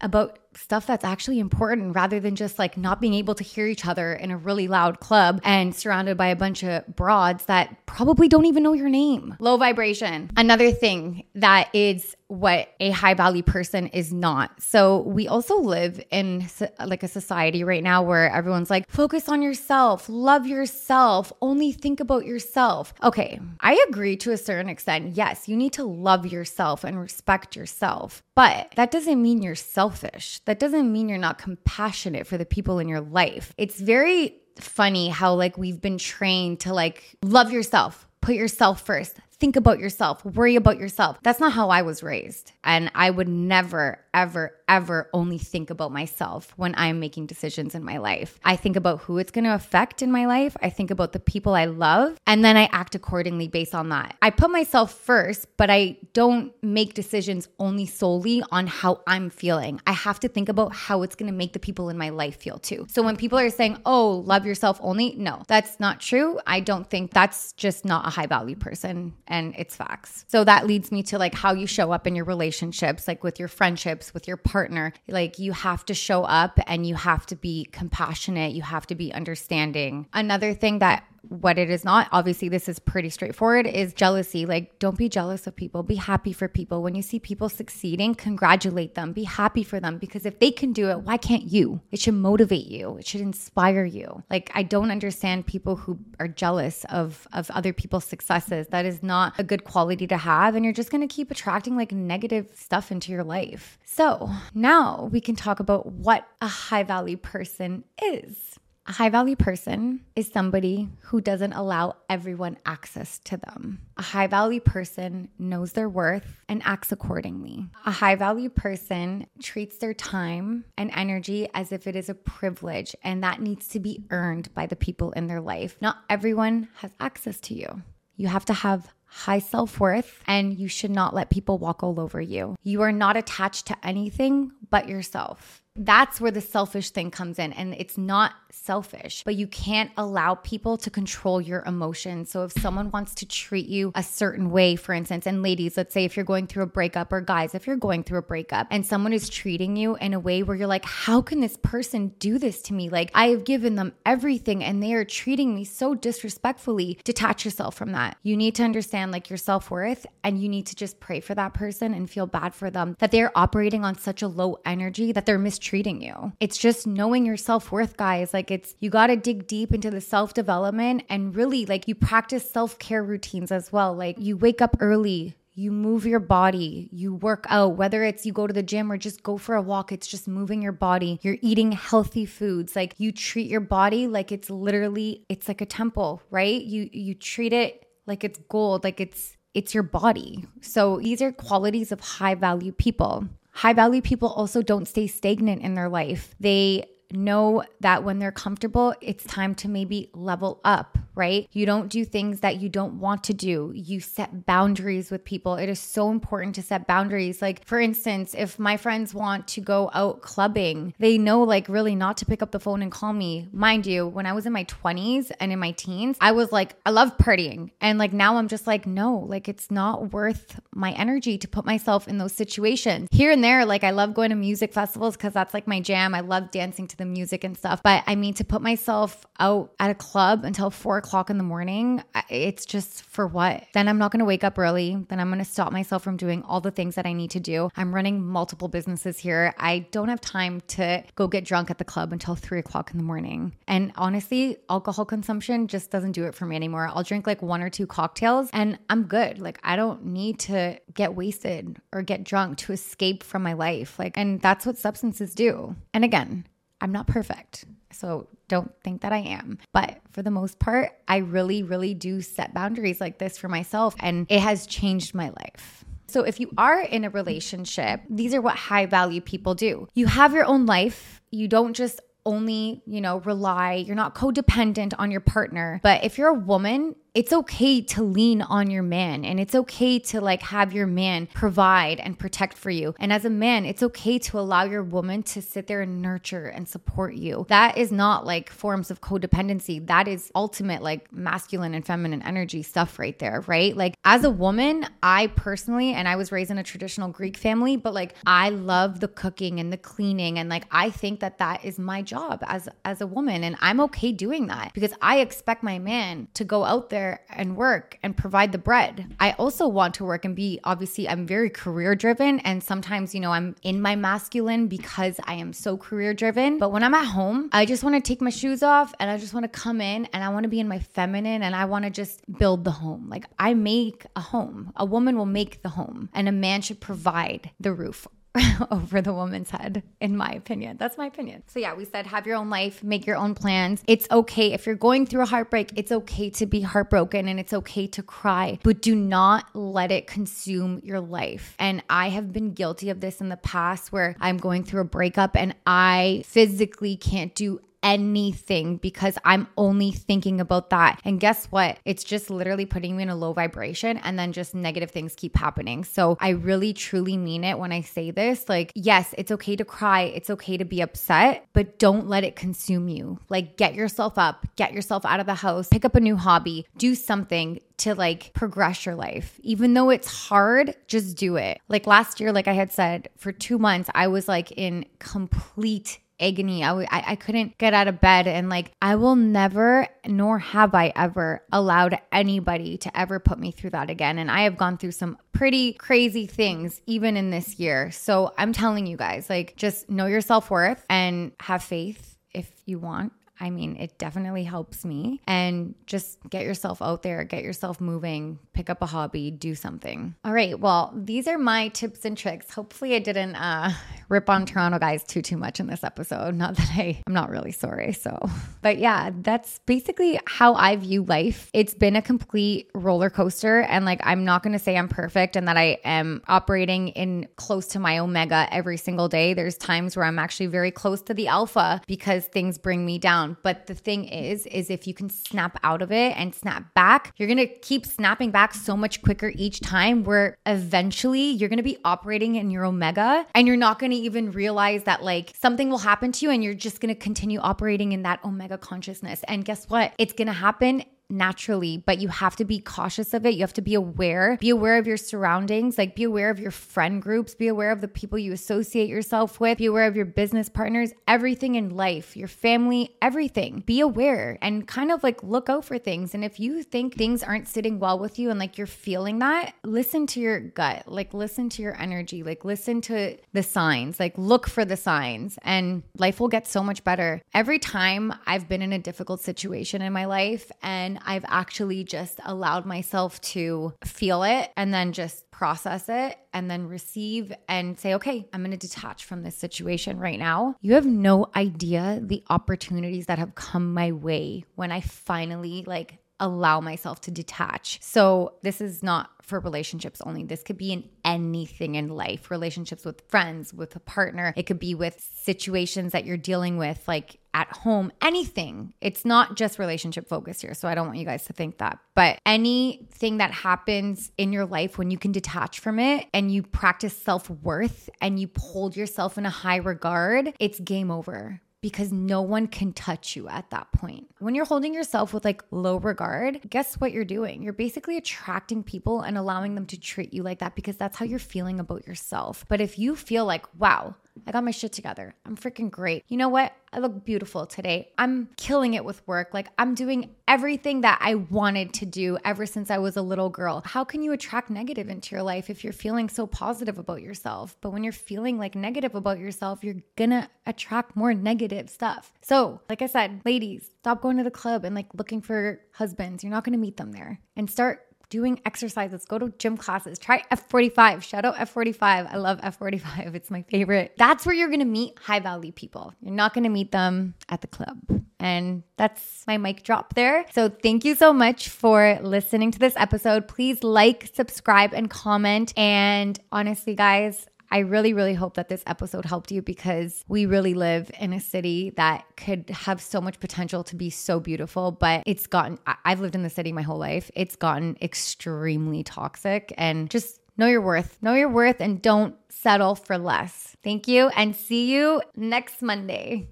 about 0.00 0.38
stuff 0.54 0.86
that's 0.86 1.04
actually 1.04 1.38
important 1.38 1.94
rather 1.94 2.20
than 2.20 2.36
just 2.36 2.58
like 2.58 2.76
not 2.76 3.00
being 3.00 3.14
able 3.14 3.34
to 3.34 3.44
hear 3.44 3.66
each 3.66 3.86
other 3.86 4.12
in 4.12 4.30
a 4.30 4.36
really 4.36 4.68
loud 4.68 5.00
club 5.00 5.40
and 5.44 5.74
surrounded 5.74 6.16
by 6.16 6.26
a 6.26 6.36
bunch 6.36 6.62
of 6.62 6.86
broads 6.96 7.46
that 7.46 7.86
probably 7.86 8.28
don't 8.28 8.46
even 8.46 8.62
know 8.62 8.72
your 8.72 8.88
name. 8.88 9.36
Low 9.38 9.56
vibration. 9.56 10.30
Another 10.36 10.72
thing 10.72 11.24
that 11.34 11.68
is 11.74 12.16
what 12.30 12.68
a 12.78 12.90
high 12.90 13.14
value 13.14 13.42
person 13.42 13.88
is 13.88 14.12
not. 14.12 14.62
So 14.62 15.00
we 15.00 15.26
also 15.26 15.58
live 15.58 16.00
in 16.12 16.46
like 16.84 17.02
a 17.02 17.08
society 17.08 17.64
right 17.64 17.82
now 17.82 18.02
where 18.02 18.30
everyone's 18.30 18.70
like 18.70 18.88
focus 18.88 19.28
on 19.28 19.42
yourself, 19.42 20.08
love 20.08 20.46
yourself, 20.46 21.32
only 21.42 21.72
think 21.72 21.98
about 21.98 22.24
yourself. 22.24 22.94
Okay, 23.02 23.40
I 23.58 23.84
agree 23.88 24.16
to 24.18 24.30
a 24.30 24.36
certain 24.36 24.68
extent. 24.68 25.16
Yes, 25.16 25.48
you 25.48 25.56
need 25.56 25.72
to 25.72 25.84
love 25.84 26.24
yourself 26.24 26.84
and 26.84 27.00
respect 27.00 27.56
yourself. 27.56 28.22
But 28.36 28.72
that 28.76 28.92
doesn't 28.92 29.20
mean 29.20 29.42
you're 29.42 29.56
selfish. 29.56 30.40
That 30.44 30.60
doesn't 30.60 30.90
mean 30.90 31.08
you're 31.08 31.18
not 31.18 31.38
compassionate 31.38 32.28
for 32.28 32.38
the 32.38 32.46
people 32.46 32.78
in 32.78 32.88
your 32.88 33.00
life. 33.00 33.52
It's 33.58 33.80
very 33.80 34.36
funny 34.56 35.08
how 35.08 35.34
like 35.34 35.58
we've 35.58 35.80
been 35.80 35.98
trained 35.98 36.60
to 36.60 36.72
like 36.72 37.16
love 37.24 37.50
yourself, 37.50 38.06
put 38.20 38.36
yourself 38.36 38.82
first, 38.86 39.18
think 39.40 39.56
about 39.56 39.78
yourself, 39.78 40.24
worry 40.24 40.54
about 40.54 40.78
yourself. 40.78 41.18
That's 41.22 41.40
not 41.40 41.52
how 41.52 41.70
I 41.70 41.82
was 41.82 42.02
raised. 42.02 42.52
And 42.62 42.92
I 42.94 43.10
would 43.10 43.26
never, 43.26 43.98
ever, 44.12 44.54
ever 44.68 45.08
only 45.14 45.38
think 45.38 45.70
about 45.70 45.90
myself 45.90 46.52
when 46.56 46.74
I'm 46.76 47.00
making 47.00 47.26
decisions 47.26 47.74
in 47.74 47.82
my 47.82 47.96
life. 47.96 48.38
I 48.44 48.56
think 48.56 48.76
about 48.76 49.00
who 49.00 49.18
it's 49.18 49.32
going 49.32 49.44
to 49.44 49.54
affect 49.54 50.02
in 50.02 50.12
my 50.12 50.26
life. 50.26 50.56
I 50.62 50.68
think 50.68 50.90
about 50.90 51.12
the 51.12 51.18
people 51.18 51.54
I 51.54 51.64
love, 51.64 52.18
and 52.26 52.44
then 52.44 52.56
I 52.56 52.68
act 52.70 52.94
accordingly 52.94 53.48
based 53.48 53.74
on 53.74 53.88
that. 53.88 54.16
I 54.20 54.30
put 54.30 54.50
myself 54.50 54.92
first, 54.92 55.46
but 55.56 55.70
I 55.70 55.96
don't 56.12 56.52
make 56.62 56.94
decisions 56.94 57.48
only 57.58 57.86
solely 57.86 58.42
on 58.52 58.66
how 58.66 59.00
I'm 59.06 59.30
feeling. 59.30 59.80
I 59.86 59.92
have 59.92 60.20
to 60.20 60.28
think 60.28 60.50
about 60.50 60.74
how 60.74 61.02
it's 61.02 61.16
going 61.16 61.30
to 61.30 61.36
make 61.36 61.54
the 61.54 61.58
people 61.58 61.88
in 61.88 61.96
my 61.96 62.10
life 62.10 62.36
feel 62.36 62.58
too. 62.58 62.86
So 62.90 63.02
when 63.02 63.16
people 63.16 63.38
are 63.38 63.50
saying, 63.50 63.78
oh, 63.86 64.22
love 64.26 64.44
yourself 64.44 64.78
only, 64.82 65.14
no, 65.16 65.42
that's 65.48 65.80
not 65.80 66.00
true. 66.00 66.38
I 66.46 66.60
don't 66.60 66.88
think 66.88 67.12
that's 67.12 67.52
just 67.54 67.84
not 67.84 68.06
a 68.06 68.10
high 68.10 68.26
value 68.26 68.56
person 68.56 69.14
and 69.30 69.54
it's 69.56 69.76
facts. 69.76 70.24
So 70.28 70.44
that 70.44 70.66
leads 70.66 70.92
me 70.92 71.02
to 71.04 71.18
like 71.18 71.34
how 71.34 71.54
you 71.54 71.66
show 71.66 71.92
up 71.92 72.06
in 72.06 72.14
your 72.14 72.26
relationships, 72.26 73.08
like 73.08 73.24
with 73.24 73.38
your 73.38 73.48
friendships, 73.48 74.12
with 74.12 74.28
your 74.28 74.36
partner. 74.36 74.92
Like 75.08 75.38
you 75.38 75.52
have 75.52 75.86
to 75.86 75.94
show 75.94 76.24
up 76.24 76.58
and 76.66 76.86
you 76.86 76.96
have 76.96 77.24
to 77.26 77.36
be 77.36 77.66
compassionate, 77.72 78.52
you 78.52 78.62
have 78.62 78.86
to 78.88 78.94
be 78.94 79.14
understanding. 79.14 80.08
Another 80.12 80.52
thing 80.52 80.80
that 80.80 81.04
what 81.28 81.58
it 81.58 81.70
is 81.70 81.84
not. 81.84 82.08
Obviously, 82.12 82.48
this 82.48 82.68
is 82.68 82.78
pretty 82.78 83.10
straightforward 83.10 83.66
is 83.66 83.92
jealousy. 83.92 84.46
Like, 84.46 84.78
don't 84.78 84.96
be 84.96 85.08
jealous 85.08 85.46
of 85.46 85.56
people. 85.56 85.82
Be 85.82 85.96
happy 85.96 86.32
for 86.32 86.48
people. 86.48 86.82
When 86.82 86.94
you 86.94 87.02
see 87.02 87.18
people 87.18 87.48
succeeding, 87.48 88.14
congratulate 88.14 88.94
them. 88.94 89.12
Be 89.12 89.24
happy 89.24 89.62
for 89.62 89.80
them 89.80 89.98
because 89.98 90.26
if 90.26 90.38
they 90.38 90.50
can 90.50 90.72
do 90.72 90.88
it, 90.88 91.00
why 91.00 91.16
can't 91.16 91.44
you? 91.44 91.80
It 91.90 92.00
should 92.00 92.14
motivate 92.14 92.66
you. 92.66 92.96
It 92.98 93.06
should 93.06 93.20
inspire 93.20 93.84
you. 93.84 94.22
Like, 94.30 94.50
I 94.54 94.62
don't 94.62 94.90
understand 94.90 95.46
people 95.46 95.76
who 95.76 95.98
are 96.18 96.28
jealous 96.28 96.84
of 96.90 97.26
of 97.32 97.50
other 97.50 97.72
people's 97.72 98.04
successes. 98.04 98.68
That 98.68 98.86
is 98.86 99.02
not 99.02 99.38
a 99.38 99.44
good 99.44 99.64
quality 99.64 100.06
to 100.06 100.16
have 100.16 100.54
and 100.54 100.64
you're 100.64 100.74
just 100.74 100.90
going 100.90 101.06
to 101.06 101.14
keep 101.14 101.30
attracting 101.30 101.76
like 101.76 101.92
negative 101.92 102.50
stuff 102.54 102.90
into 102.90 103.12
your 103.12 103.24
life. 103.24 103.78
So, 103.84 104.30
now 104.54 105.08
we 105.12 105.20
can 105.20 105.36
talk 105.36 105.60
about 105.60 105.86
what 105.86 106.26
a 106.40 106.48
high 106.48 106.82
value 106.82 107.16
person 107.16 107.84
is. 108.02 108.49
A 108.90 108.92
high 108.92 109.08
value 109.08 109.36
person 109.36 110.00
is 110.16 110.32
somebody 110.32 110.88
who 111.02 111.20
doesn't 111.20 111.52
allow 111.52 111.94
everyone 112.08 112.56
access 112.66 113.20
to 113.20 113.36
them. 113.36 113.78
A 113.96 114.02
high 114.02 114.26
value 114.26 114.58
person 114.58 115.28
knows 115.38 115.74
their 115.74 115.88
worth 115.88 116.42
and 116.48 116.60
acts 116.64 116.90
accordingly. 116.90 117.68
A 117.86 117.92
high 117.92 118.16
value 118.16 118.48
person 118.48 119.28
treats 119.40 119.78
their 119.78 119.94
time 119.94 120.64
and 120.76 120.90
energy 120.92 121.48
as 121.54 121.70
if 121.70 121.86
it 121.86 121.94
is 121.94 122.08
a 122.08 122.16
privilege 122.16 122.96
and 123.04 123.22
that 123.22 123.40
needs 123.40 123.68
to 123.68 123.78
be 123.78 124.02
earned 124.10 124.52
by 124.54 124.66
the 124.66 124.74
people 124.74 125.12
in 125.12 125.28
their 125.28 125.40
life. 125.40 125.76
Not 125.80 125.98
everyone 126.10 126.66
has 126.78 126.90
access 126.98 127.38
to 127.42 127.54
you. 127.54 127.82
You 128.16 128.26
have 128.26 128.46
to 128.46 128.54
have 128.54 128.88
high 129.04 129.38
self 129.38 129.78
worth 129.78 130.20
and 130.26 130.58
you 130.58 130.66
should 130.66 130.90
not 130.90 131.14
let 131.14 131.30
people 131.30 131.58
walk 131.58 131.84
all 131.84 132.00
over 132.00 132.20
you. 132.20 132.56
You 132.64 132.82
are 132.82 132.92
not 132.92 133.16
attached 133.16 133.66
to 133.66 133.76
anything 133.86 134.50
but 134.68 134.88
yourself 134.88 135.62
that's 135.76 136.20
where 136.20 136.30
the 136.30 136.40
selfish 136.40 136.90
thing 136.90 137.10
comes 137.10 137.38
in. 137.38 137.52
And 137.52 137.74
it's 137.74 137.96
not 137.96 138.34
selfish, 138.50 139.22
but 139.24 139.36
you 139.36 139.46
can't 139.46 139.90
allow 139.96 140.34
people 140.34 140.76
to 140.78 140.90
control 140.90 141.40
your 141.40 141.62
emotions. 141.64 142.30
So 142.30 142.44
if 142.44 142.52
someone 142.52 142.90
wants 142.90 143.14
to 143.16 143.26
treat 143.26 143.66
you 143.66 143.92
a 143.94 144.02
certain 144.02 144.50
way, 144.50 144.76
for 144.76 144.92
instance, 144.92 145.26
and 145.26 145.42
ladies, 145.42 145.76
let's 145.76 145.94
say 145.94 146.04
if 146.04 146.16
you're 146.16 146.24
going 146.24 146.46
through 146.46 146.64
a 146.64 146.66
breakup, 146.66 147.12
or 147.12 147.20
guys, 147.20 147.54
if 147.54 147.66
you're 147.66 147.76
going 147.76 148.02
through 148.02 148.18
a 148.18 148.22
breakup 148.22 148.66
and 148.70 148.84
someone 148.84 149.12
is 149.12 149.28
treating 149.28 149.76
you 149.76 149.96
in 149.96 150.12
a 150.12 150.20
way 150.20 150.42
where 150.42 150.56
you're 150.56 150.66
like, 150.66 150.84
how 150.84 151.22
can 151.22 151.40
this 151.40 151.56
person 151.58 152.08
do 152.18 152.38
this 152.38 152.62
to 152.62 152.74
me? 152.74 152.88
Like, 152.88 153.10
I 153.14 153.28
have 153.28 153.44
given 153.44 153.76
them 153.76 153.92
everything 154.04 154.64
and 154.64 154.82
they 154.82 154.92
are 154.94 155.04
treating 155.04 155.54
me 155.54 155.64
so 155.64 155.94
disrespectfully. 155.94 156.98
Detach 157.04 157.44
yourself 157.44 157.76
from 157.76 157.92
that. 157.92 158.16
You 158.22 158.36
need 158.36 158.54
to 158.56 158.64
understand 158.64 159.12
like 159.12 159.30
your 159.30 159.36
self 159.36 159.70
worth 159.70 160.06
and 160.24 160.42
you 160.42 160.48
need 160.48 160.66
to 160.66 160.76
just 160.76 160.98
pray 160.98 161.20
for 161.20 161.34
that 161.36 161.54
person 161.54 161.94
and 161.94 162.10
feel 162.10 162.26
bad 162.26 162.54
for 162.54 162.70
them 162.70 162.96
that 162.98 163.12
they're 163.12 163.36
operating 163.38 163.84
on 163.84 163.96
such 163.96 164.22
a 164.22 164.28
low 164.28 164.58
energy 164.64 165.12
that 165.12 165.26
they're 165.26 165.38
mistreating 165.38 165.59
treating 165.60 166.02
you. 166.02 166.32
It's 166.40 166.58
just 166.58 166.86
knowing 166.86 167.26
your 167.26 167.36
self 167.36 167.70
worth, 167.70 167.96
guys. 167.96 168.32
Like, 168.34 168.50
it's 168.50 168.74
you 168.80 168.90
got 168.90 169.08
to 169.08 169.16
dig 169.16 169.46
deep 169.46 169.72
into 169.72 169.90
the 169.90 170.00
self 170.00 170.34
development 170.34 171.04
and 171.08 171.34
really 171.34 171.66
like 171.66 171.88
you 171.88 171.94
practice 171.94 172.50
self 172.50 172.78
care 172.78 173.02
routines 173.02 173.52
as 173.52 173.72
well. 173.72 173.94
Like, 173.94 174.16
you 174.18 174.36
wake 174.36 174.60
up 174.60 174.76
early, 174.80 175.36
you 175.54 175.70
move 175.70 176.06
your 176.06 176.20
body, 176.20 176.88
you 176.92 177.14
work 177.14 177.44
out, 177.48 177.76
whether 177.76 178.02
it's 178.02 178.24
you 178.24 178.32
go 178.32 178.46
to 178.46 178.52
the 178.52 178.62
gym 178.62 178.90
or 178.90 178.96
just 178.96 179.22
go 179.22 179.36
for 179.36 179.54
a 179.54 179.62
walk, 179.62 179.92
it's 179.92 180.06
just 180.06 180.26
moving 180.26 180.62
your 180.62 180.72
body. 180.72 181.18
You're 181.22 181.38
eating 181.42 181.72
healthy 181.72 182.24
foods. 182.24 182.74
Like 182.74 182.94
you 182.98 183.12
treat 183.12 183.48
your 183.48 183.60
body 183.60 184.06
like 184.06 184.32
it's 184.32 184.48
literally 184.48 185.24
it's 185.28 185.48
like 185.48 185.60
a 185.60 185.66
temple, 185.66 186.22
right? 186.30 186.62
You 186.62 186.88
you 186.92 187.14
treat 187.14 187.52
it 187.52 187.84
like 188.06 188.24
it's 188.24 188.38
gold, 188.48 188.84
like 188.84 189.00
it's 189.00 189.36
it's 189.52 189.74
your 189.74 189.82
body. 189.82 190.46
So 190.60 190.98
these 190.98 191.20
are 191.20 191.32
qualities 191.32 191.92
of 191.92 192.00
high 192.00 192.34
value 192.34 192.72
people. 192.72 193.28
High 193.52 193.72
value 193.72 194.00
people 194.00 194.28
also 194.28 194.62
don't 194.62 194.86
stay 194.86 195.06
stagnant 195.06 195.62
in 195.62 195.74
their 195.74 195.88
life. 195.88 196.34
They 196.40 196.86
know 197.12 197.64
that 197.80 198.04
when 198.04 198.18
they're 198.18 198.32
comfortable, 198.32 198.94
it's 199.00 199.24
time 199.24 199.54
to 199.56 199.68
maybe 199.68 200.10
level 200.14 200.60
up, 200.64 200.96
right? 201.14 201.48
You 201.52 201.66
don't 201.66 201.88
do 201.88 202.04
things 202.04 202.40
that 202.40 202.60
you 202.60 202.68
don't 202.68 203.00
want 203.00 203.24
to 203.24 203.34
do. 203.34 203.72
You 203.74 204.00
set 204.00 204.46
boundaries 204.46 205.10
with 205.10 205.24
people. 205.24 205.56
It 205.56 205.68
is 205.68 205.80
so 205.80 206.10
important 206.10 206.54
to 206.56 206.62
set 206.62 206.86
boundaries. 206.86 207.42
Like, 207.42 207.64
for 207.66 207.80
instance, 207.80 208.34
if 208.36 208.58
my 208.58 208.76
friends 208.76 209.14
want 209.14 209.48
to 209.48 209.60
go 209.60 209.90
out 209.94 210.22
clubbing, 210.22 210.94
they 210.98 211.18
know, 211.18 211.42
like, 211.42 211.68
really 211.68 211.94
not 211.94 212.16
to 212.18 212.26
pick 212.26 212.42
up 212.42 212.50
the 212.50 212.60
phone 212.60 212.82
and 212.82 212.92
call 212.92 213.12
me. 213.12 213.48
Mind 213.52 213.86
you, 213.86 214.06
when 214.06 214.26
I 214.26 214.32
was 214.32 214.46
in 214.46 214.52
my 214.52 214.64
20s 214.64 215.30
and 215.40 215.52
in 215.52 215.58
my 215.58 215.72
teens, 215.72 216.16
I 216.20 216.32
was 216.32 216.52
like, 216.52 216.76
I 216.86 216.90
love 216.90 217.16
partying. 217.18 217.70
And 217.80 217.98
like 217.98 218.12
now 218.12 218.36
I'm 218.36 218.48
just 218.48 218.66
like, 218.66 218.86
no, 218.86 219.18
like, 219.18 219.48
it's 219.48 219.70
not 219.70 220.12
worth 220.12 220.60
my 220.74 220.92
energy 220.92 221.38
to 221.38 221.48
put 221.48 221.64
myself 221.64 222.08
in 222.08 222.18
those 222.18 222.32
situations. 222.32 223.08
Here 223.10 223.30
and 223.30 223.42
there, 223.42 223.64
like, 223.64 223.84
I 223.84 223.90
love 223.90 224.14
going 224.14 224.30
to 224.30 224.36
music 224.36 224.72
festivals 224.72 225.16
because 225.16 225.32
that's 225.32 225.54
like 225.54 225.66
my 225.66 225.80
jam. 225.80 226.14
I 226.14 226.20
love 226.20 226.50
dancing 226.50 226.86
to 226.88 226.96
the 226.96 227.04
music 227.04 227.44
and 227.44 227.56
stuff. 227.56 227.82
But 227.82 228.04
I 228.06 228.14
mean, 228.14 228.34
to 228.34 228.44
put 228.44 228.62
myself 228.62 229.26
out 229.38 229.72
at 229.78 229.90
a 229.90 229.94
club 229.94 230.44
until 230.44 230.70
four 230.70 230.99
o'clock 231.00 231.30
in 231.30 231.38
the 231.38 231.44
morning, 231.44 232.02
it's 232.28 232.64
just 232.64 233.02
for 233.02 233.26
what? 233.26 233.64
Then 233.74 233.88
I'm 233.88 233.98
not 233.98 234.12
going 234.12 234.20
to 234.20 234.24
wake 234.24 234.44
up 234.44 234.58
early. 234.58 234.96
Then 235.08 235.18
I'm 235.18 235.28
going 235.28 235.44
to 235.44 235.44
stop 235.44 235.72
myself 235.72 236.04
from 236.04 236.16
doing 236.16 236.42
all 236.44 236.60
the 236.60 236.70
things 236.70 236.94
that 236.94 237.06
I 237.06 237.12
need 237.12 237.30
to 237.32 237.40
do. 237.40 237.68
I'm 237.76 237.94
running 237.94 238.24
multiple 238.24 238.68
businesses 238.68 239.18
here. 239.18 239.54
I 239.58 239.80
don't 239.90 240.08
have 240.08 240.20
time 240.20 240.60
to 240.68 241.02
go 241.14 241.26
get 241.26 241.44
drunk 241.44 241.70
at 241.70 241.78
the 241.78 241.84
club 241.84 242.12
until 242.12 242.34
three 242.34 242.58
o'clock 242.58 242.90
in 242.92 242.98
the 242.98 243.04
morning. 243.04 243.54
And 243.66 243.92
honestly, 243.96 244.58
alcohol 244.68 245.04
consumption 245.04 245.66
just 245.66 245.90
doesn't 245.90 246.12
do 246.12 246.24
it 246.24 246.34
for 246.34 246.46
me 246.46 246.56
anymore. 246.56 246.88
I'll 246.92 247.02
drink 247.02 247.26
like 247.26 247.42
one 247.42 247.62
or 247.62 247.70
two 247.70 247.86
cocktails 247.86 248.50
and 248.52 248.78
I'm 248.88 249.04
good. 249.04 249.38
Like, 249.40 249.58
I 249.64 249.76
don't 249.76 250.04
need 250.06 250.38
to 250.40 250.78
get 250.94 251.14
wasted 251.14 251.78
or 251.92 252.02
get 252.02 252.24
drunk 252.24 252.58
to 252.58 252.72
escape 252.72 253.22
from 253.22 253.42
my 253.42 253.54
life. 253.54 253.98
Like, 253.98 254.16
and 254.16 254.40
that's 254.40 254.66
what 254.66 254.78
substances 254.78 255.34
do. 255.34 255.74
And 255.94 256.04
again, 256.04 256.46
I'm 256.80 256.92
not 256.92 257.06
perfect. 257.06 257.64
So 257.92 258.28
don't 258.50 258.72
think 258.84 259.00
that 259.00 259.12
I 259.12 259.18
am. 259.18 259.58
But 259.72 260.00
for 260.12 260.22
the 260.22 260.30
most 260.30 260.58
part, 260.58 260.90
I 261.08 261.18
really, 261.18 261.62
really 261.62 261.94
do 261.94 262.20
set 262.20 262.52
boundaries 262.52 263.00
like 263.00 263.18
this 263.18 263.38
for 263.38 263.48
myself, 263.48 263.94
and 264.00 264.26
it 264.28 264.40
has 264.40 264.66
changed 264.66 265.14
my 265.14 265.30
life. 265.30 265.84
So, 266.08 266.22
if 266.24 266.40
you 266.40 266.50
are 266.58 266.80
in 266.80 267.04
a 267.04 267.10
relationship, 267.10 268.02
these 268.10 268.34
are 268.34 268.40
what 268.40 268.56
high 268.56 268.86
value 268.86 269.20
people 269.20 269.54
do. 269.54 269.86
You 269.94 270.06
have 270.06 270.34
your 270.34 270.44
own 270.44 270.66
life. 270.66 271.22
You 271.30 271.46
don't 271.46 271.74
just 271.74 272.00
only, 272.26 272.82
you 272.86 273.00
know, 273.00 273.20
rely, 273.20 273.74
you're 273.74 273.96
not 273.96 274.14
codependent 274.14 274.92
on 274.98 275.10
your 275.10 275.20
partner. 275.20 275.80
But 275.82 276.04
if 276.04 276.18
you're 276.18 276.28
a 276.28 276.34
woman, 276.34 276.94
it's 277.14 277.32
okay 277.32 277.80
to 277.80 278.02
lean 278.02 278.40
on 278.42 278.70
your 278.70 278.82
man 278.82 279.24
and 279.24 279.40
it's 279.40 279.54
okay 279.54 279.98
to 279.98 280.20
like 280.20 280.42
have 280.42 280.72
your 280.72 280.86
man 280.86 281.26
provide 281.34 281.98
and 281.98 282.18
protect 282.18 282.56
for 282.56 282.70
you. 282.70 282.94
And 283.00 283.12
as 283.12 283.24
a 283.24 283.30
man, 283.30 283.64
it's 283.64 283.82
okay 283.82 284.18
to 284.20 284.38
allow 284.38 284.64
your 284.64 284.82
woman 284.82 285.22
to 285.24 285.42
sit 285.42 285.66
there 285.66 285.80
and 285.80 286.00
nurture 286.00 286.46
and 286.46 286.68
support 286.68 287.14
you. 287.14 287.46
That 287.48 287.76
is 287.76 287.90
not 287.90 288.26
like 288.26 288.50
forms 288.50 288.90
of 288.90 289.00
codependency. 289.00 289.84
That 289.86 290.06
is 290.06 290.30
ultimate 290.34 290.82
like 290.82 291.12
masculine 291.12 291.74
and 291.74 291.84
feminine 291.84 292.22
energy 292.22 292.62
stuff 292.62 292.98
right 292.98 293.18
there, 293.18 293.42
right? 293.46 293.76
Like 293.76 293.96
as 294.04 294.24
a 294.24 294.30
woman, 294.30 294.86
I 295.02 295.28
personally, 295.28 295.92
and 295.92 296.06
I 296.06 296.16
was 296.16 296.30
raised 296.30 296.50
in 296.50 296.58
a 296.58 296.62
traditional 296.62 297.08
Greek 297.08 297.36
family, 297.36 297.76
but 297.76 297.94
like 297.94 298.14
I 298.26 298.50
love 298.50 299.00
the 299.00 299.08
cooking 299.08 299.58
and 299.58 299.72
the 299.72 299.76
cleaning. 299.76 300.38
And 300.38 300.48
like 300.48 300.64
I 300.70 300.90
think 300.90 301.20
that 301.20 301.38
that 301.38 301.64
is 301.64 301.78
my 301.78 302.02
job 302.02 302.44
as, 302.46 302.68
as 302.84 303.00
a 303.00 303.06
woman. 303.06 303.42
And 303.42 303.56
I'm 303.60 303.80
okay 303.80 304.12
doing 304.12 304.46
that 304.46 304.72
because 304.74 304.92
I 305.02 305.18
expect 305.20 305.62
my 305.62 305.78
man 305.78 306.28
to 306.34 306.44
go 306.44 306.64
out 306.64 306.90
there 306.90 306.99
and 307.28 307.56
work 307.56 307.98
and 308.02 308.16
provide 308.16 308.52
the 308.52 308.58
bread. 308.58 309.14
I 309.18 309.32
also 309.32 309.66
want 309.68 309.94
to 309.94 310.04
work 310.04 310.24
and 310.24 310.34
be 310.34 310.60
obviously, 310.64 311.08
I'm 311.08 311.26
very 311.26 311.50
career 311.50 311.94
driven. 311.94 312.40
And 312.40 312.62
sometimes, 312.62 313.14
you 313.14 313.20
know, 313.20 313.32
I'm 313.32 313.54
in 313.62 313.80
my 313.80 313.96
masculine 313.96 314.68
because 314.68 315.18
I 315.24 315.34
am 315.34 315.52
so 315.52 315.76
career 315.76 316.14
driven. 316.14 316.58
But 316.58 316.72
when 316.72 316.82
I'm 316.82 316.94
at 316.94 317.06
home, 317.06 317.48
I 317.52 317.66
just 317.66 317.82
want 317.82 317.96
to 317.96 318.00
take 318.00 318.20
my 318.20 318.30
shoes 318.30 318.62
off 318.62 318.94
and 319.00 319.10
I 319.10 319.16
just 319.18 319.34
want 319.34 319.44
to 319.44 319.60
come 319.60 319.80
in 319.80 320.06
and 320.12 320.22
I 320.24 320.28
want 320.28 320.44
to 320.44 320.48
be 320.48 320.60
in 320.60 320.68
my 320.68 320.78
feminine 320.78 321.42
and 321.42 321.54
I 321.54 321.64
want 321.64 321.84
to 321.84 321.90
just 321.90 322.20
build 322.38 322.64
the 322.64 322.70
home. 322.70 323.08
Like 323.08 323.24
I 323.38 323.54
make 323.54 324.06
a 324.16 324.20
home. 324.20 324.72
A 324.76 324.84
woman 324.84 325.16
will 325.16 325.26
make 325.26 325.62
the 325.62 325.70
home 325.70 326.08
and 326.14 326.28
a 326.28 326.32
man 326.32 326.62
should 326.62 326.80
provide 326.80 327.50
the 327.60 327.72
roof 327.72 328.06
over 328.70 329.00
the 329.00 329.12
woman's 329.12 329.50
head, 329.50 329.82
in 330.00 330.16
my 330.16 330.30
opinion. 330.30 330.76
That's 330.78 330.96
my 330.96 331.06
opinion. 331.06 331.42
So, 331.48 331.58
yeah, 331.58 331.74
we 331.74 331.84
said 331.84 332.06
have 332.06 332.26
your 332.26 332.36
own 332.36 332.50
life, 332.50 332.82
make 332.82 333.06
your 333.06 333.16
own 333.16 333.34
plans. 333.34 333.82
It's 333.86 334.08
okay. 334.10 334.52
If 334.52 334.66
you're 334.66 334.76
going 334.76 335.06
through 335.06 335.22
a 335.22 335.26
heartbreak, 335.26 335.72
it's 335.76 335.90
okay 335.90 336.30
to 336.30 336.46
be 336.46 336.60
heartbroken 336.60 337.28
and 337.28 337.40
it's 337.40 337.52
okay 337.52 337.86
to 337.88 338.02
cry, 338.02 338.58
but 338.62 338.82
do 338.82 338.94
not 338.94 339.46
let 339.54 339.90
it 339.90 340.06
consume 340.06 340.80
your 340.84 341.00
life. 341.00 341.56
And 341.58 341.82
I 341.90 342.08
have 342.10 342.32
been 342.32 342.52
guilty 342.52 342.90
of 342.90 343.00
this 343.00 343.20
in 343.20 343.28
the 343.28 343.36
past 343.36 343.92
where 343.92 344.16
I'm 344.20 344.36
going 344.36 344.64
through 344.64 344.82
a 344.82 344.84
breakup 344.84 345.36
and 345.36 345.54
I 345.66 346.22
physically 346.26 346.96
can't 346.96 347.34
do 347.34 347.60
anything 347.82 348.76
because 348.76 349.16
I'm 349.24 349.48
only 349.56 349.90
thinking 349.92 350.40
about 350.40 350.70
that. 350.70 351.00
And 351.04 351.20
guess 351.20 351.46
what? 351.46 351.78
It's 351.84 352.04
just 352.04 352.30
literally 352.30 352.66
putting 352.66 352.96
me 352.96 353.02
in 353.02 353.08
a 353.08 353.16
low 353.16 353.32
vibration 353.32 353.96
and 353.98 354.18
then 354.18 354.32
just 354.32 354.54
negative 354.54 354.90
things 354.90 355.14
keep 355.14 355.36
happening. 355.36 355.84
So 355.84 356.16
I 356.20 356.30
really 356.30 356.72
truly 356.72 357.16
mean 357.16 357.44
it 357.44 357.58
when 357.58 357.72
I 357.72 357.80
say 357.82 358.10
this. 358.10 358.48
Like, 358.48 358.72
yes, 358.74 359.14
it's 359.18 359.32
okay 359.32 359.56
to 359.56 359.64
cry, 359.64 360.02
it's 360.02 360.30
okay 360.30 360.56
to 360.56 360.64
be 360.64 360.80
upset, 360.80 361.46
but 361.52 361.78
don't 361.78 362.08
let 362.08 362.24
it 362.24 362.36
consume 362.36 362.88
you. 362.88 363.18
Like, 363.28 363.56
get 363.56 363.74
yourself 363.74 364.18
up, 364.18 364.46
get 364.56 364.72
yourself 364.72 365.04
out 365.04 365.20
of 365.20 365.26
the 365.26 365.34
house, 365.34 365.68
pick 365.68 365.84
up 365.84 365.94
a 365.94 366.00
new 366.00 366.16
hobby, 366.16 366.66
do 366.76 366.94
something 366.94 367.60
to 367.78 367.94
like 367.94 368.32
progress 368.34 368.84
your 368.84 368.94
life. 368.94 369.40
Even 369.42 369.72
though 369.74 369.90
it's 369.90 370.06
hard, 370.06 370.74
just 370.86 371.16
do 371.16 371.36
it. 371.36 371.60
Like 371.68 371.86
last 371.86 372.20
year, 372.20 372.30
like 372.30 372.46
I 372.46 372.52
had 372.52 372.72
said, 372.72 373.08
for 373.16 373.32
two 373.32 373.58
months, 373.58 373.88
I 373.94 374.08
was 374.08 374.28
like 374.28 374.52
in 374.52 374.84
complete 374.98 375.98
agony. 376.20 376.62
I, 376.62 376.68
w- 376.68 376.88
I, 376.90 377.04
I 377.08 377.16
couldn't 377.16 377.58
get 377.58 377.74
out 377.74 377.88
of 377.88 378.00
bed. 378.00 378.26
And 378.26 378.48
like, 378.48 378.72
I 378.80 378.96
will 378.96 379.16
never, 379.16 379.88
nor 380.06 380.38
have 380.38 380.74
I 380.74 380.92
ever 380.94 381.42
allowed 381.52 381.98
anybody 382.12 382.76
to 382.78 382.98
ever 382.98 383.18
put 383.18 383.38
me 383.38 383.50
through 383.50 383.70
that 383.70 383.90
again. 383.90 384.18
And 384.18 384.30
I 384.30 384.42
have 384.42 384.56
gone 384.56 384.76
through 384.76 384.92
some 384.92 385.16
pretty 385.32 385.72
crazy 385.72 386.26
things 386.26 386.80
even 386.86 387.16
in 387.16 387.30
this 387.30 387.58
year. 387.58 387.90
So 387.90 388.32
I'm 388.36 388.52
telling 388.52 388.86
you 388.86 388.96
guys, 388.96 389.30
like, 389.30 389.56
just 389.56 389.88
know 389.88 390.06
your 390.06 390.20
self 390.20 390.50
worth 390.50 390.84
and 390.88 391.32
have 391.40 391.62
faith 391.62 392.18
if 392.32 392.50
you 392.66 392.78
want 392.78 393.12
I 393.40 393.48
mean, 393.48 393.76
it 393.76 393.98
definitely 393.98 394.44
helps 394.44 394.84
me. 394.84 395.20
And 395.26 395.74
just 395.86 396.18
get 396.28 396.44
yourself 396.44 396.82
out 396.82 397.02
there, 397.02 397.24
get 397.24 397.42
yourself 397.42 397.80
moving, 397.80 398.38
pick 398.52 398.68
up 398.68 398.82
a 398.82 398.86
hobby, 398.86 399.30
do 399.30 399.54
something. 399.54 400.14
All 400.24 400.32
right. 400.32 400.58
Well, 400.58 400.92
these 400.94 401.26
are 401.26 401.38
my 401.38 401.68
tips 401.68 402.04
and 402.04 402.16
tricks. 402.16 402.52
Hopefully, 402.52 402.94
I 402.94 402.98
didn't 402.98 403.36
uh, 403.36 403.72
rip 404.10 404.28
on 404.28 404.44
Toronto 404.44 404.78
guys 404.78 405.02
too 405.04 405.22
too 405.22 405.38
much 405.38 405.58
in 405.58 405.66
this 405.66 405.82
episode. 405.82 406.34
Not 406.34 406.56
that 406.56 406.68
I 406.72 407.02
I'm 407.06 407.14
not 407.14 407.30
really 407.30 407.52
sorry. 407.52 407.92
So, 407.92 408.28
but 408.60 408.78
yeah, 408.78 409.10
that's 409.22 409.60
basically 409.60 410.20
how 410.26 410.54
I 410.54 410.76
view 410.76 411.02
life. 411.04 411.50
It's 411.54 411.74
been 411.74 411.96
a 411.96 412.02
complete 412.02 412.70
roller 412.74 413.08
coaster, 413.08 413.62
and 413.62 413.84
like 413.84 414.00
I'm 414.04 414.24
not 414.24 414.42
going 414.42 414.52
to 414.52 414.58
say 414.58 414.76
I'm 414.76 414.88
perfect 414.88 415.36
and 415.36 415.48
that 415.48 415.56
I 415.56 415.78
am 415.84 416.22
operating 416.28 416.88
in 416.88 417.26
close 417.36 417.68
to 417.68 417.78
my 417.78 417.98
omega 417.98 418.48
every 418.52 418.76
single 418.76 419.08
day. 419.08 419.32
There's 419.32 419.56
times 419.56 419.96
where 419.96 420.04
I'm 420.04 420.18
actually 420.18 420.46
very 420.46 420.70
close 420.70 421.00
to 421.02 421.14
the 421.14 421.28
alpha 421.28 421.80
because 421.86 422.26
things 422.26 422.58
bring 422.58 422.84
me 422.84 422.98
down 422.98 423.29
down. 423.30 423.36
But 423.42 423.66
the 423.66 423.74
thing 423.74 424.04
is, 424.04 424.46
is 424.46 424.70
if 424.70 424.86
you 424.86 424.94
can 424.94 425.10
snap 425.10 425.58
out 425.62 425.82
of 425.82 425.92
it 425.92 426.16
and 426.16 426.34
snap 426.34 426.74
back, 426.74 427.12
you're 427.16 427.28
gonna 427.28 427.46
keep 427.46 427.86
snapping 427.86 428.30
back 428.30 428.54
so 428.54 428.76
much 428.76 429.02
quicker 429.02 429.32
each 429.34 429.60
time 429.60 430.04
where 430.04 430.36
eventually 430.46 431.30
you're 431.30 431.48
gonna 431.48 431.62
be 431.62 431.78
operating 431.84 432.36
in 432.36 432.50
your 432.50 432.64
omega 432.64 433.26
and 433.34 433.46
you're 433.46 433.56
not 433.56 433.78
gonna 433.78 433.94
even 433.94 434.32
realize 434.32 434.84
that 434.84 435.02
like 435.02 435.32
something 435.38 435.70
will 435.70 435.78
happen 435.78 436.12
to 436.12 436.26
you 436.26 436.32
and 436.32 436.42
you're 436.42 436.54
just 436.54 436.80
gonna 436.80 436.94
continue 436.94 437.38
operating 437.40 437.92
in 437.92 438.02
that 438.02 438.22
omega 438.24 438.58
consciousness. 438.58 439.22
And 439.28 439.44
guess 439.44 439.68
what? 439.68 439.92
It's 439.98 440.12
gonna 440.12 440.32
happen 440.32 440.84
naturally, 441.10 441.82
but 441.86 442.00
you 442.00 442.08
have 442.08 442.36
to 442.36 442.44
be 442.44 442.60
cautious 442.60 443.12
of 443.14 443.26
it. 443.26 443.34
You 443.34 443.40
have 443.40 443.52
to 443.54 443.62
be 443.62 443.74
aware, 443.74 444.36
be 444.40 444.50
aware 444.50 444.78
of 444.78 444.86
your 444.86 444.96
surroundings, 444.96 445.78
like 445.78 445.96
be 445.96 446.04
aware 446.04 446.30
of 446.30 446.38
your 446.38 446.50
friend 446.50 447.02
groups, 447.02 447.34
be 447.34 447.48
aware 447.48 447.72
of 447.72 447.80
the 447.80 447.88
people 447.88 448.18
you 448.18 448.32
associate 448.32 448.88
yourself 448.88 449.40
with, 449.40 449.58
be 449.58 449.66
aware 449.66 449.86
of 449.86 449.96
your 449.96 450.04
business 450.04 450.48
partners, 450.48 450.92
everything 451.08 451.54
in 451.54 451.70
life, 451.70 452.16
your 452.16 452.28
family, 452.28 452.96
everything. 453.02 453.62
Be 453.66 453.80
aware 453.80 454.38
and 454.40 454.66
kind 454.66 454.92
of 454.92 455.02
like 455.02 455.22
look 455.22 455.48
out 455.48 455.64
for 455.64 455.78
things. 455.78 456.14
And 456.14 456.24
if 456.24 456.38
you 456.38 456.62
think 456.62 456.96
things 456.96 457.22
aren't 457.22 457.48
sitting 457.48 457.78
well 457.78 457.98
with 457.98 458.18
you 458.18 458.30
and 458.30 458.38
like 458.38 458.58
you're 458.58 458.66
feeling 458.66 459.18
that, 459.18 459.54
listen 459.64 460.06
to 460.08 460.20
your 460.20 460.40
gut, 460.40 460.84
like 460.86 461.12
listen 461.12 461.48
to 461.50 461.62
your 461.62 461.80
energy, 461.80 462.22
like 462.22 462.44
listen 462.44 462.80
to 462.82 463.16
the 463.32 463.42
signs, 463.42 463.98
like 463.98 464.16
look 464.16 464.48
for 464.48 464.64
the 464.64 464.76
signs, 464.76 465.38
and 465.42 465.82
life 465.96 466.20
will 466.20 466.28
get 466.28 466.46
so 466.46 466.62
much 466.62 466.84
better. 466.84 467.20
Every 467.34 467.58
time 467.58 468.12
I've 468.26 468.48
been 468.48 468.62
in 468.62 468.72
a 468.72 468.78
difficult 468.78 469.20
situation 469.20 469.82
in 469.82 469.92
my 469.92 470.04
life 470.04 470.50
and 470.62 470.99
I've 471.04 471.24
actually 471.28 471.84
just 471.84 472.20
allowed 472.24 472.66
myself 472.66 473.20
to 473.22 473.74
feel 473.84 474.22
it 474.22 474.50
and 474.56 474.72
then 474.72 474.92
just 474.92 475.30
process 475.30 475.88
it 475.88 476.16
and 476.32 476.50
then 476.50 476.66
receive 476.66 477.32
and 477.48 477.78
say, 477.78 477.94
okay, 477.94 478.28
I'm 478.32 478.40
going 478.40 478.50
to 478.50 478.56
detach 478.56 479.04
from 479.04 479.22
this 479.22 479.36
situation 479.36 479.98
right 479.98 480.18
now. 480.18 480.54
You 480.60 480.74
have 480.74 480.86
no 480.86 481.30
idea 481.34 482.00
the 482.02 482.22
opportunities 482.28 483.06
that 483.06 483.18
have 483.18 483.34
come 483.34 483.74
my 483.74 483.92
way 483.92 484.44
when 484.54 484.70
I 484.72 484.80
finally 484.80 485.64
like 485.66 485.98
allow 486.20 486.60
myself 486.60 487.00
to 487.00 487.10
detach. 487.10 487.78
So, 487.82 488.34
this 488.42 488.60
is 488.60 488.82
not 488.82 489.10
for 489.22 489.40
relationships 489.40 490.00
only. 490.04 490.24
This 490.24 490.42
could 490.42 490.58
be 490.58 490.72
in 490.72 490.88
anything 491.04 491.76
in 491.76 491.88
life 491.88 492.30
relationships 492.30 492.84
with 492.84 493.02
friends, 493.08 493.54
with 493.54 493.74
a 493.74 493.80
partner. 493.80 494.34
It 494.36 494.42
could 494.44 494.58
be 494.58 494.74
with 494.74 495.00
situations 495.00 495.92
that 495.92 496.04
you're 496.04 496.16
dealing 496.16 496.58
with, 496.58 496.86
like 496.86 497.19
at 497.34 497.48
home, 497.52 497.92
anything. 498.02 498.74
It's 498.80 499.04
not 499.04 499.36
just 499.36 499.58
relationship 499.58 500.08
focused 500.08 500.42
here. 500.42 500.54
So, 500.54 500.68
I 500.68 500.74
don't 500.74 500.86
want 500.86 500.98
you 500.98 501.04
guys 501.04 501.24
to 501.26 501.32
think 501.32 501.58
that. 501.58 501.78
But 501.94 502.18
anything 502.26 503.18
that 503.18 503.32
happens 503.32 504.12
in 504.18 504.32
your 504.32 504.46
life 504.46 504.78
when 504.78 504.90
you 504.90 504.98
can 504.98 505.12
detach 505.12 505.60
from 505.60 505.78
it 505.78 506.06
and 506.12 506.32
you 506.32 506.42
practice 506.42 506.96
self 506.96 507.30
worth 507.30 507.90
and 508.00 508.18
you 508.18 508.28
hold 508.38 508.76
yourself 508.76 509.18
in 509.18 509.26
a 509.26 509.30
high 509.30 509.56
regard, 509.56 510.34
it's 510.38 510.60
game 510.60 510.90
over 510.90 511.40
because 511.62 511.92
no 511.92 512.22
one 512.22 512.46
can 512.46 512.72
touch 512.72 513.16
you 513.16 513.28
at 513.28 513.50
that 513.50 513.70
point. 513.72 514.08
When 514.18 514.34
you're 514.34 514.44
holding 514.44 514.72
yourself 514.72 515.12
with 515.12 515.24
like 515.24 515.42
low 515.50 515.76
regard, 515.76 516.40
guess 516.48 516.76
what 516.76 516.92
you're 516.92 517.04
doing? 517.04 517.42
You're 517.42 517.52
basically 517.52 517.96
attracting 517.96 518.62
people 518.62 519.02
and 519.02 519.18
allowing 519.18 519.54
them 519.54 519.66
to 519.66 519.78
treat 519.78 520.14
you 520.14 520.22
like 520.22 520.38
that 520.38 520.54
because 520.54 520.76
that's 520.76 520.96
how 520.96 521.04
you're 521.04 521.18
feeling 521.18 521.60
about 521.60 521.86
yourself. 521.86 522.44
But 522.48 522.60
if 522.60 522.78
you 522.78 522.96
feel 522.96 523.26
like, 523.26 523.44
wow, 523.58 523.96
I 524.26 524.32
got 524.32 524.44
my 524.44 524.50
shit 524.50 524.72
together. 524.72 525.14
I'm 525.26 525.36
freaking 525.36 525.70
great. 525.70 526.04
You 526.08 526.16
know 526.16 526.28
what? 526.28 526.52
I 526.72 526.78
look 526.78 527.04
beautiful 527.04 527.46
today. 527.46 527.90
I'm 527.98 528.28
killing 528.36 528.74
it 528.74 528.84
with 528.84 529.06
work. 529.06 529.34
Like 529.34 529.48
I'm 529.58 529.74
doing 529.74 530.14
everything 530.28 530.82
that 530.82 530.98
I 531.00 531.16
wanted 531.16 531.74
to 531.74 531.86
do 531.86 532.16
ever 532.24 532.46
since 532.46 532.70
I 532.70 532.78
was 532.78 532.96
a 532.96 533.02
little 533.02 533.28
girl. 533.28 533.62
How 533.64 533.82
can 533.82 534.02
you 534.02 534.12
attract 534.12 534.50
negative 534.50 534.88
into 534.88 535.14
your 535.14 535.22
life 535.22 535.50
if 535.50 535.64
you're 535.64 535.72
feeling 535.72 536.08
so 536.08 536.26
positive 536.26 536.78
about 536.78 537.02
yourself? 537.02 537.56
But 537.60 537.70
when 537.72 537.82
you're 537.82 537.92
feeling 537.92 538.38
like 538.38 538.54
negative 538.54 538.94
about 538.94 539.18
yourself, 539.18 539.64
you're 539.64 539.82
gonna 539.96 540.28
attract 540.46 540.94
more 540.94 541.12
negative 541.12 541.68
stuff. 541.68 542.12
So, 542.22 542.60
like 542.68 542.82
I 542.82 542.86
said, 542.86 543.22
ladies, 543.24 543.70
stop 543.80 544.00
going 544.00 544.18
to 544.18 544.24
the 544.24 544.30
club 544.30 544.64
and 544.64 544.74
like 544.74 544.94
looking 544.94 545.20
for 545.20 545.60
husbands. 545.72 546.22
You're 546.22 546.32
not 546.32 546.44
gonna 546.44 546.58
meet 546.58 546.76
them 546.76 546.92
there 546.92 547.20
and 547.36 547.50
start 547.50 547.86
doing 548.10 548.40
exercises, 548.44 549.04
go 549.06 549.18
to 549.18 549.32
gym 549.38 549.56
classes, 549.56 549.98
try 549.98 550.22
F45. 550.30 551.02
Shout 551.02 551.24
out 551.24 551.36
F45. 551.36 551.82
I 551.82 552.16
love 552.16 552.40
F45. 552.42 553.14
It's 553.20 553.30
my 553.30 553.42
favorite. 553.42 553.94
That's 553.96 554.26
where 554.26 554.34
you're 554.34 554.48
going 554.48 554.60
to 554.60 554.64
meet 554.64 554.98
high 554.98 555.20
value 555.20 555.52
people. 555.52 555.94
You're 556.00 556.14
not 556.14 556.34
going 556.34 556.44
to 556.44 556.50
meet 556.50 556.72
them 556.72 557.14
at 557.28 557.40
the 557.40 557.46
club. 557.46 557.78
And 558.18 558.62
that's 558.76 559.24
my 559.26 559.38
mic 559.38 559.62
drop 559.62 559.94
there. 559.94 560.26
So 560.32 560.48
thank 560.48 560.84
you 560.84 560.94
so 560.94 561.12
much 561.12 561.48
for 561.48 561.98
listening 562.02 562.50
to 562.52 562.58
this 562.58 562.74
episode. 562.76 563.28
Please 563.28 563.62
like, 563.62 564.10
subscribe, 564.14 564.74
and 564.74 564.90
comment. 564.90 565.52
And 565.56 566.18
honestly, 566.30 566.74
guys, 566.74 567.26
I 567.50 567.58
really, 567.58 567.92
really 567.92 568.14
hope 568.14 568.34
that 568.34 568.48
this 568.48 568.62
episode 568.66 569.04
helped 569.04 569.32
you 569.32 569.42
because 569.42 570.04
we 570.08 570.26
really 570.26 570.54
live 570.54 570.90
in 571.00 571.12
a 571.12 571.20
city 571.20 571.70
that 571.76 572.04
could 572.16 572.48
have 572.50 572.80
so 572.80 573.00
much 573.00 573.18
potential 573.18 573.64
to 573.64 573.76
be 573.76 573.90
so 573.90 574.20
beautiful, 574.20 574.70
but 574.72 575.02
it's 575.06 575.26
gotten, 575.26 575.58
I've 575.84 576.00
lived 576.00 576.14
in 576.14 576.22
the 576.22 576.30
city 576.30 576.52
my 576.52 576.62
whole 576.62 576.78
life. 576.78 577.10
It's 577.14 577.36
gotten 577.36 577.76
extremely 577.82 578.84
toxic 578.84 579.52
and 579.58 579.90
just 579.90 580.20
know 580.36 580.46
your 580.46 580.60
worth. 580.60 580.98
Know 581.02 581.14
your 581.14 581.28
worth 581.28 581.60
and 581.60 581.82
don't 581.82 582.14
settle 582.28 582.74
for 582.74 582.98
less. 582.98 583.56
Thank 583.64 583.88
you 583.88 584.08
and 584.08 584.34
see 584.34 584.72
you 584.72 585.02
next 585.16 585.60
Monday. 585.60 586.28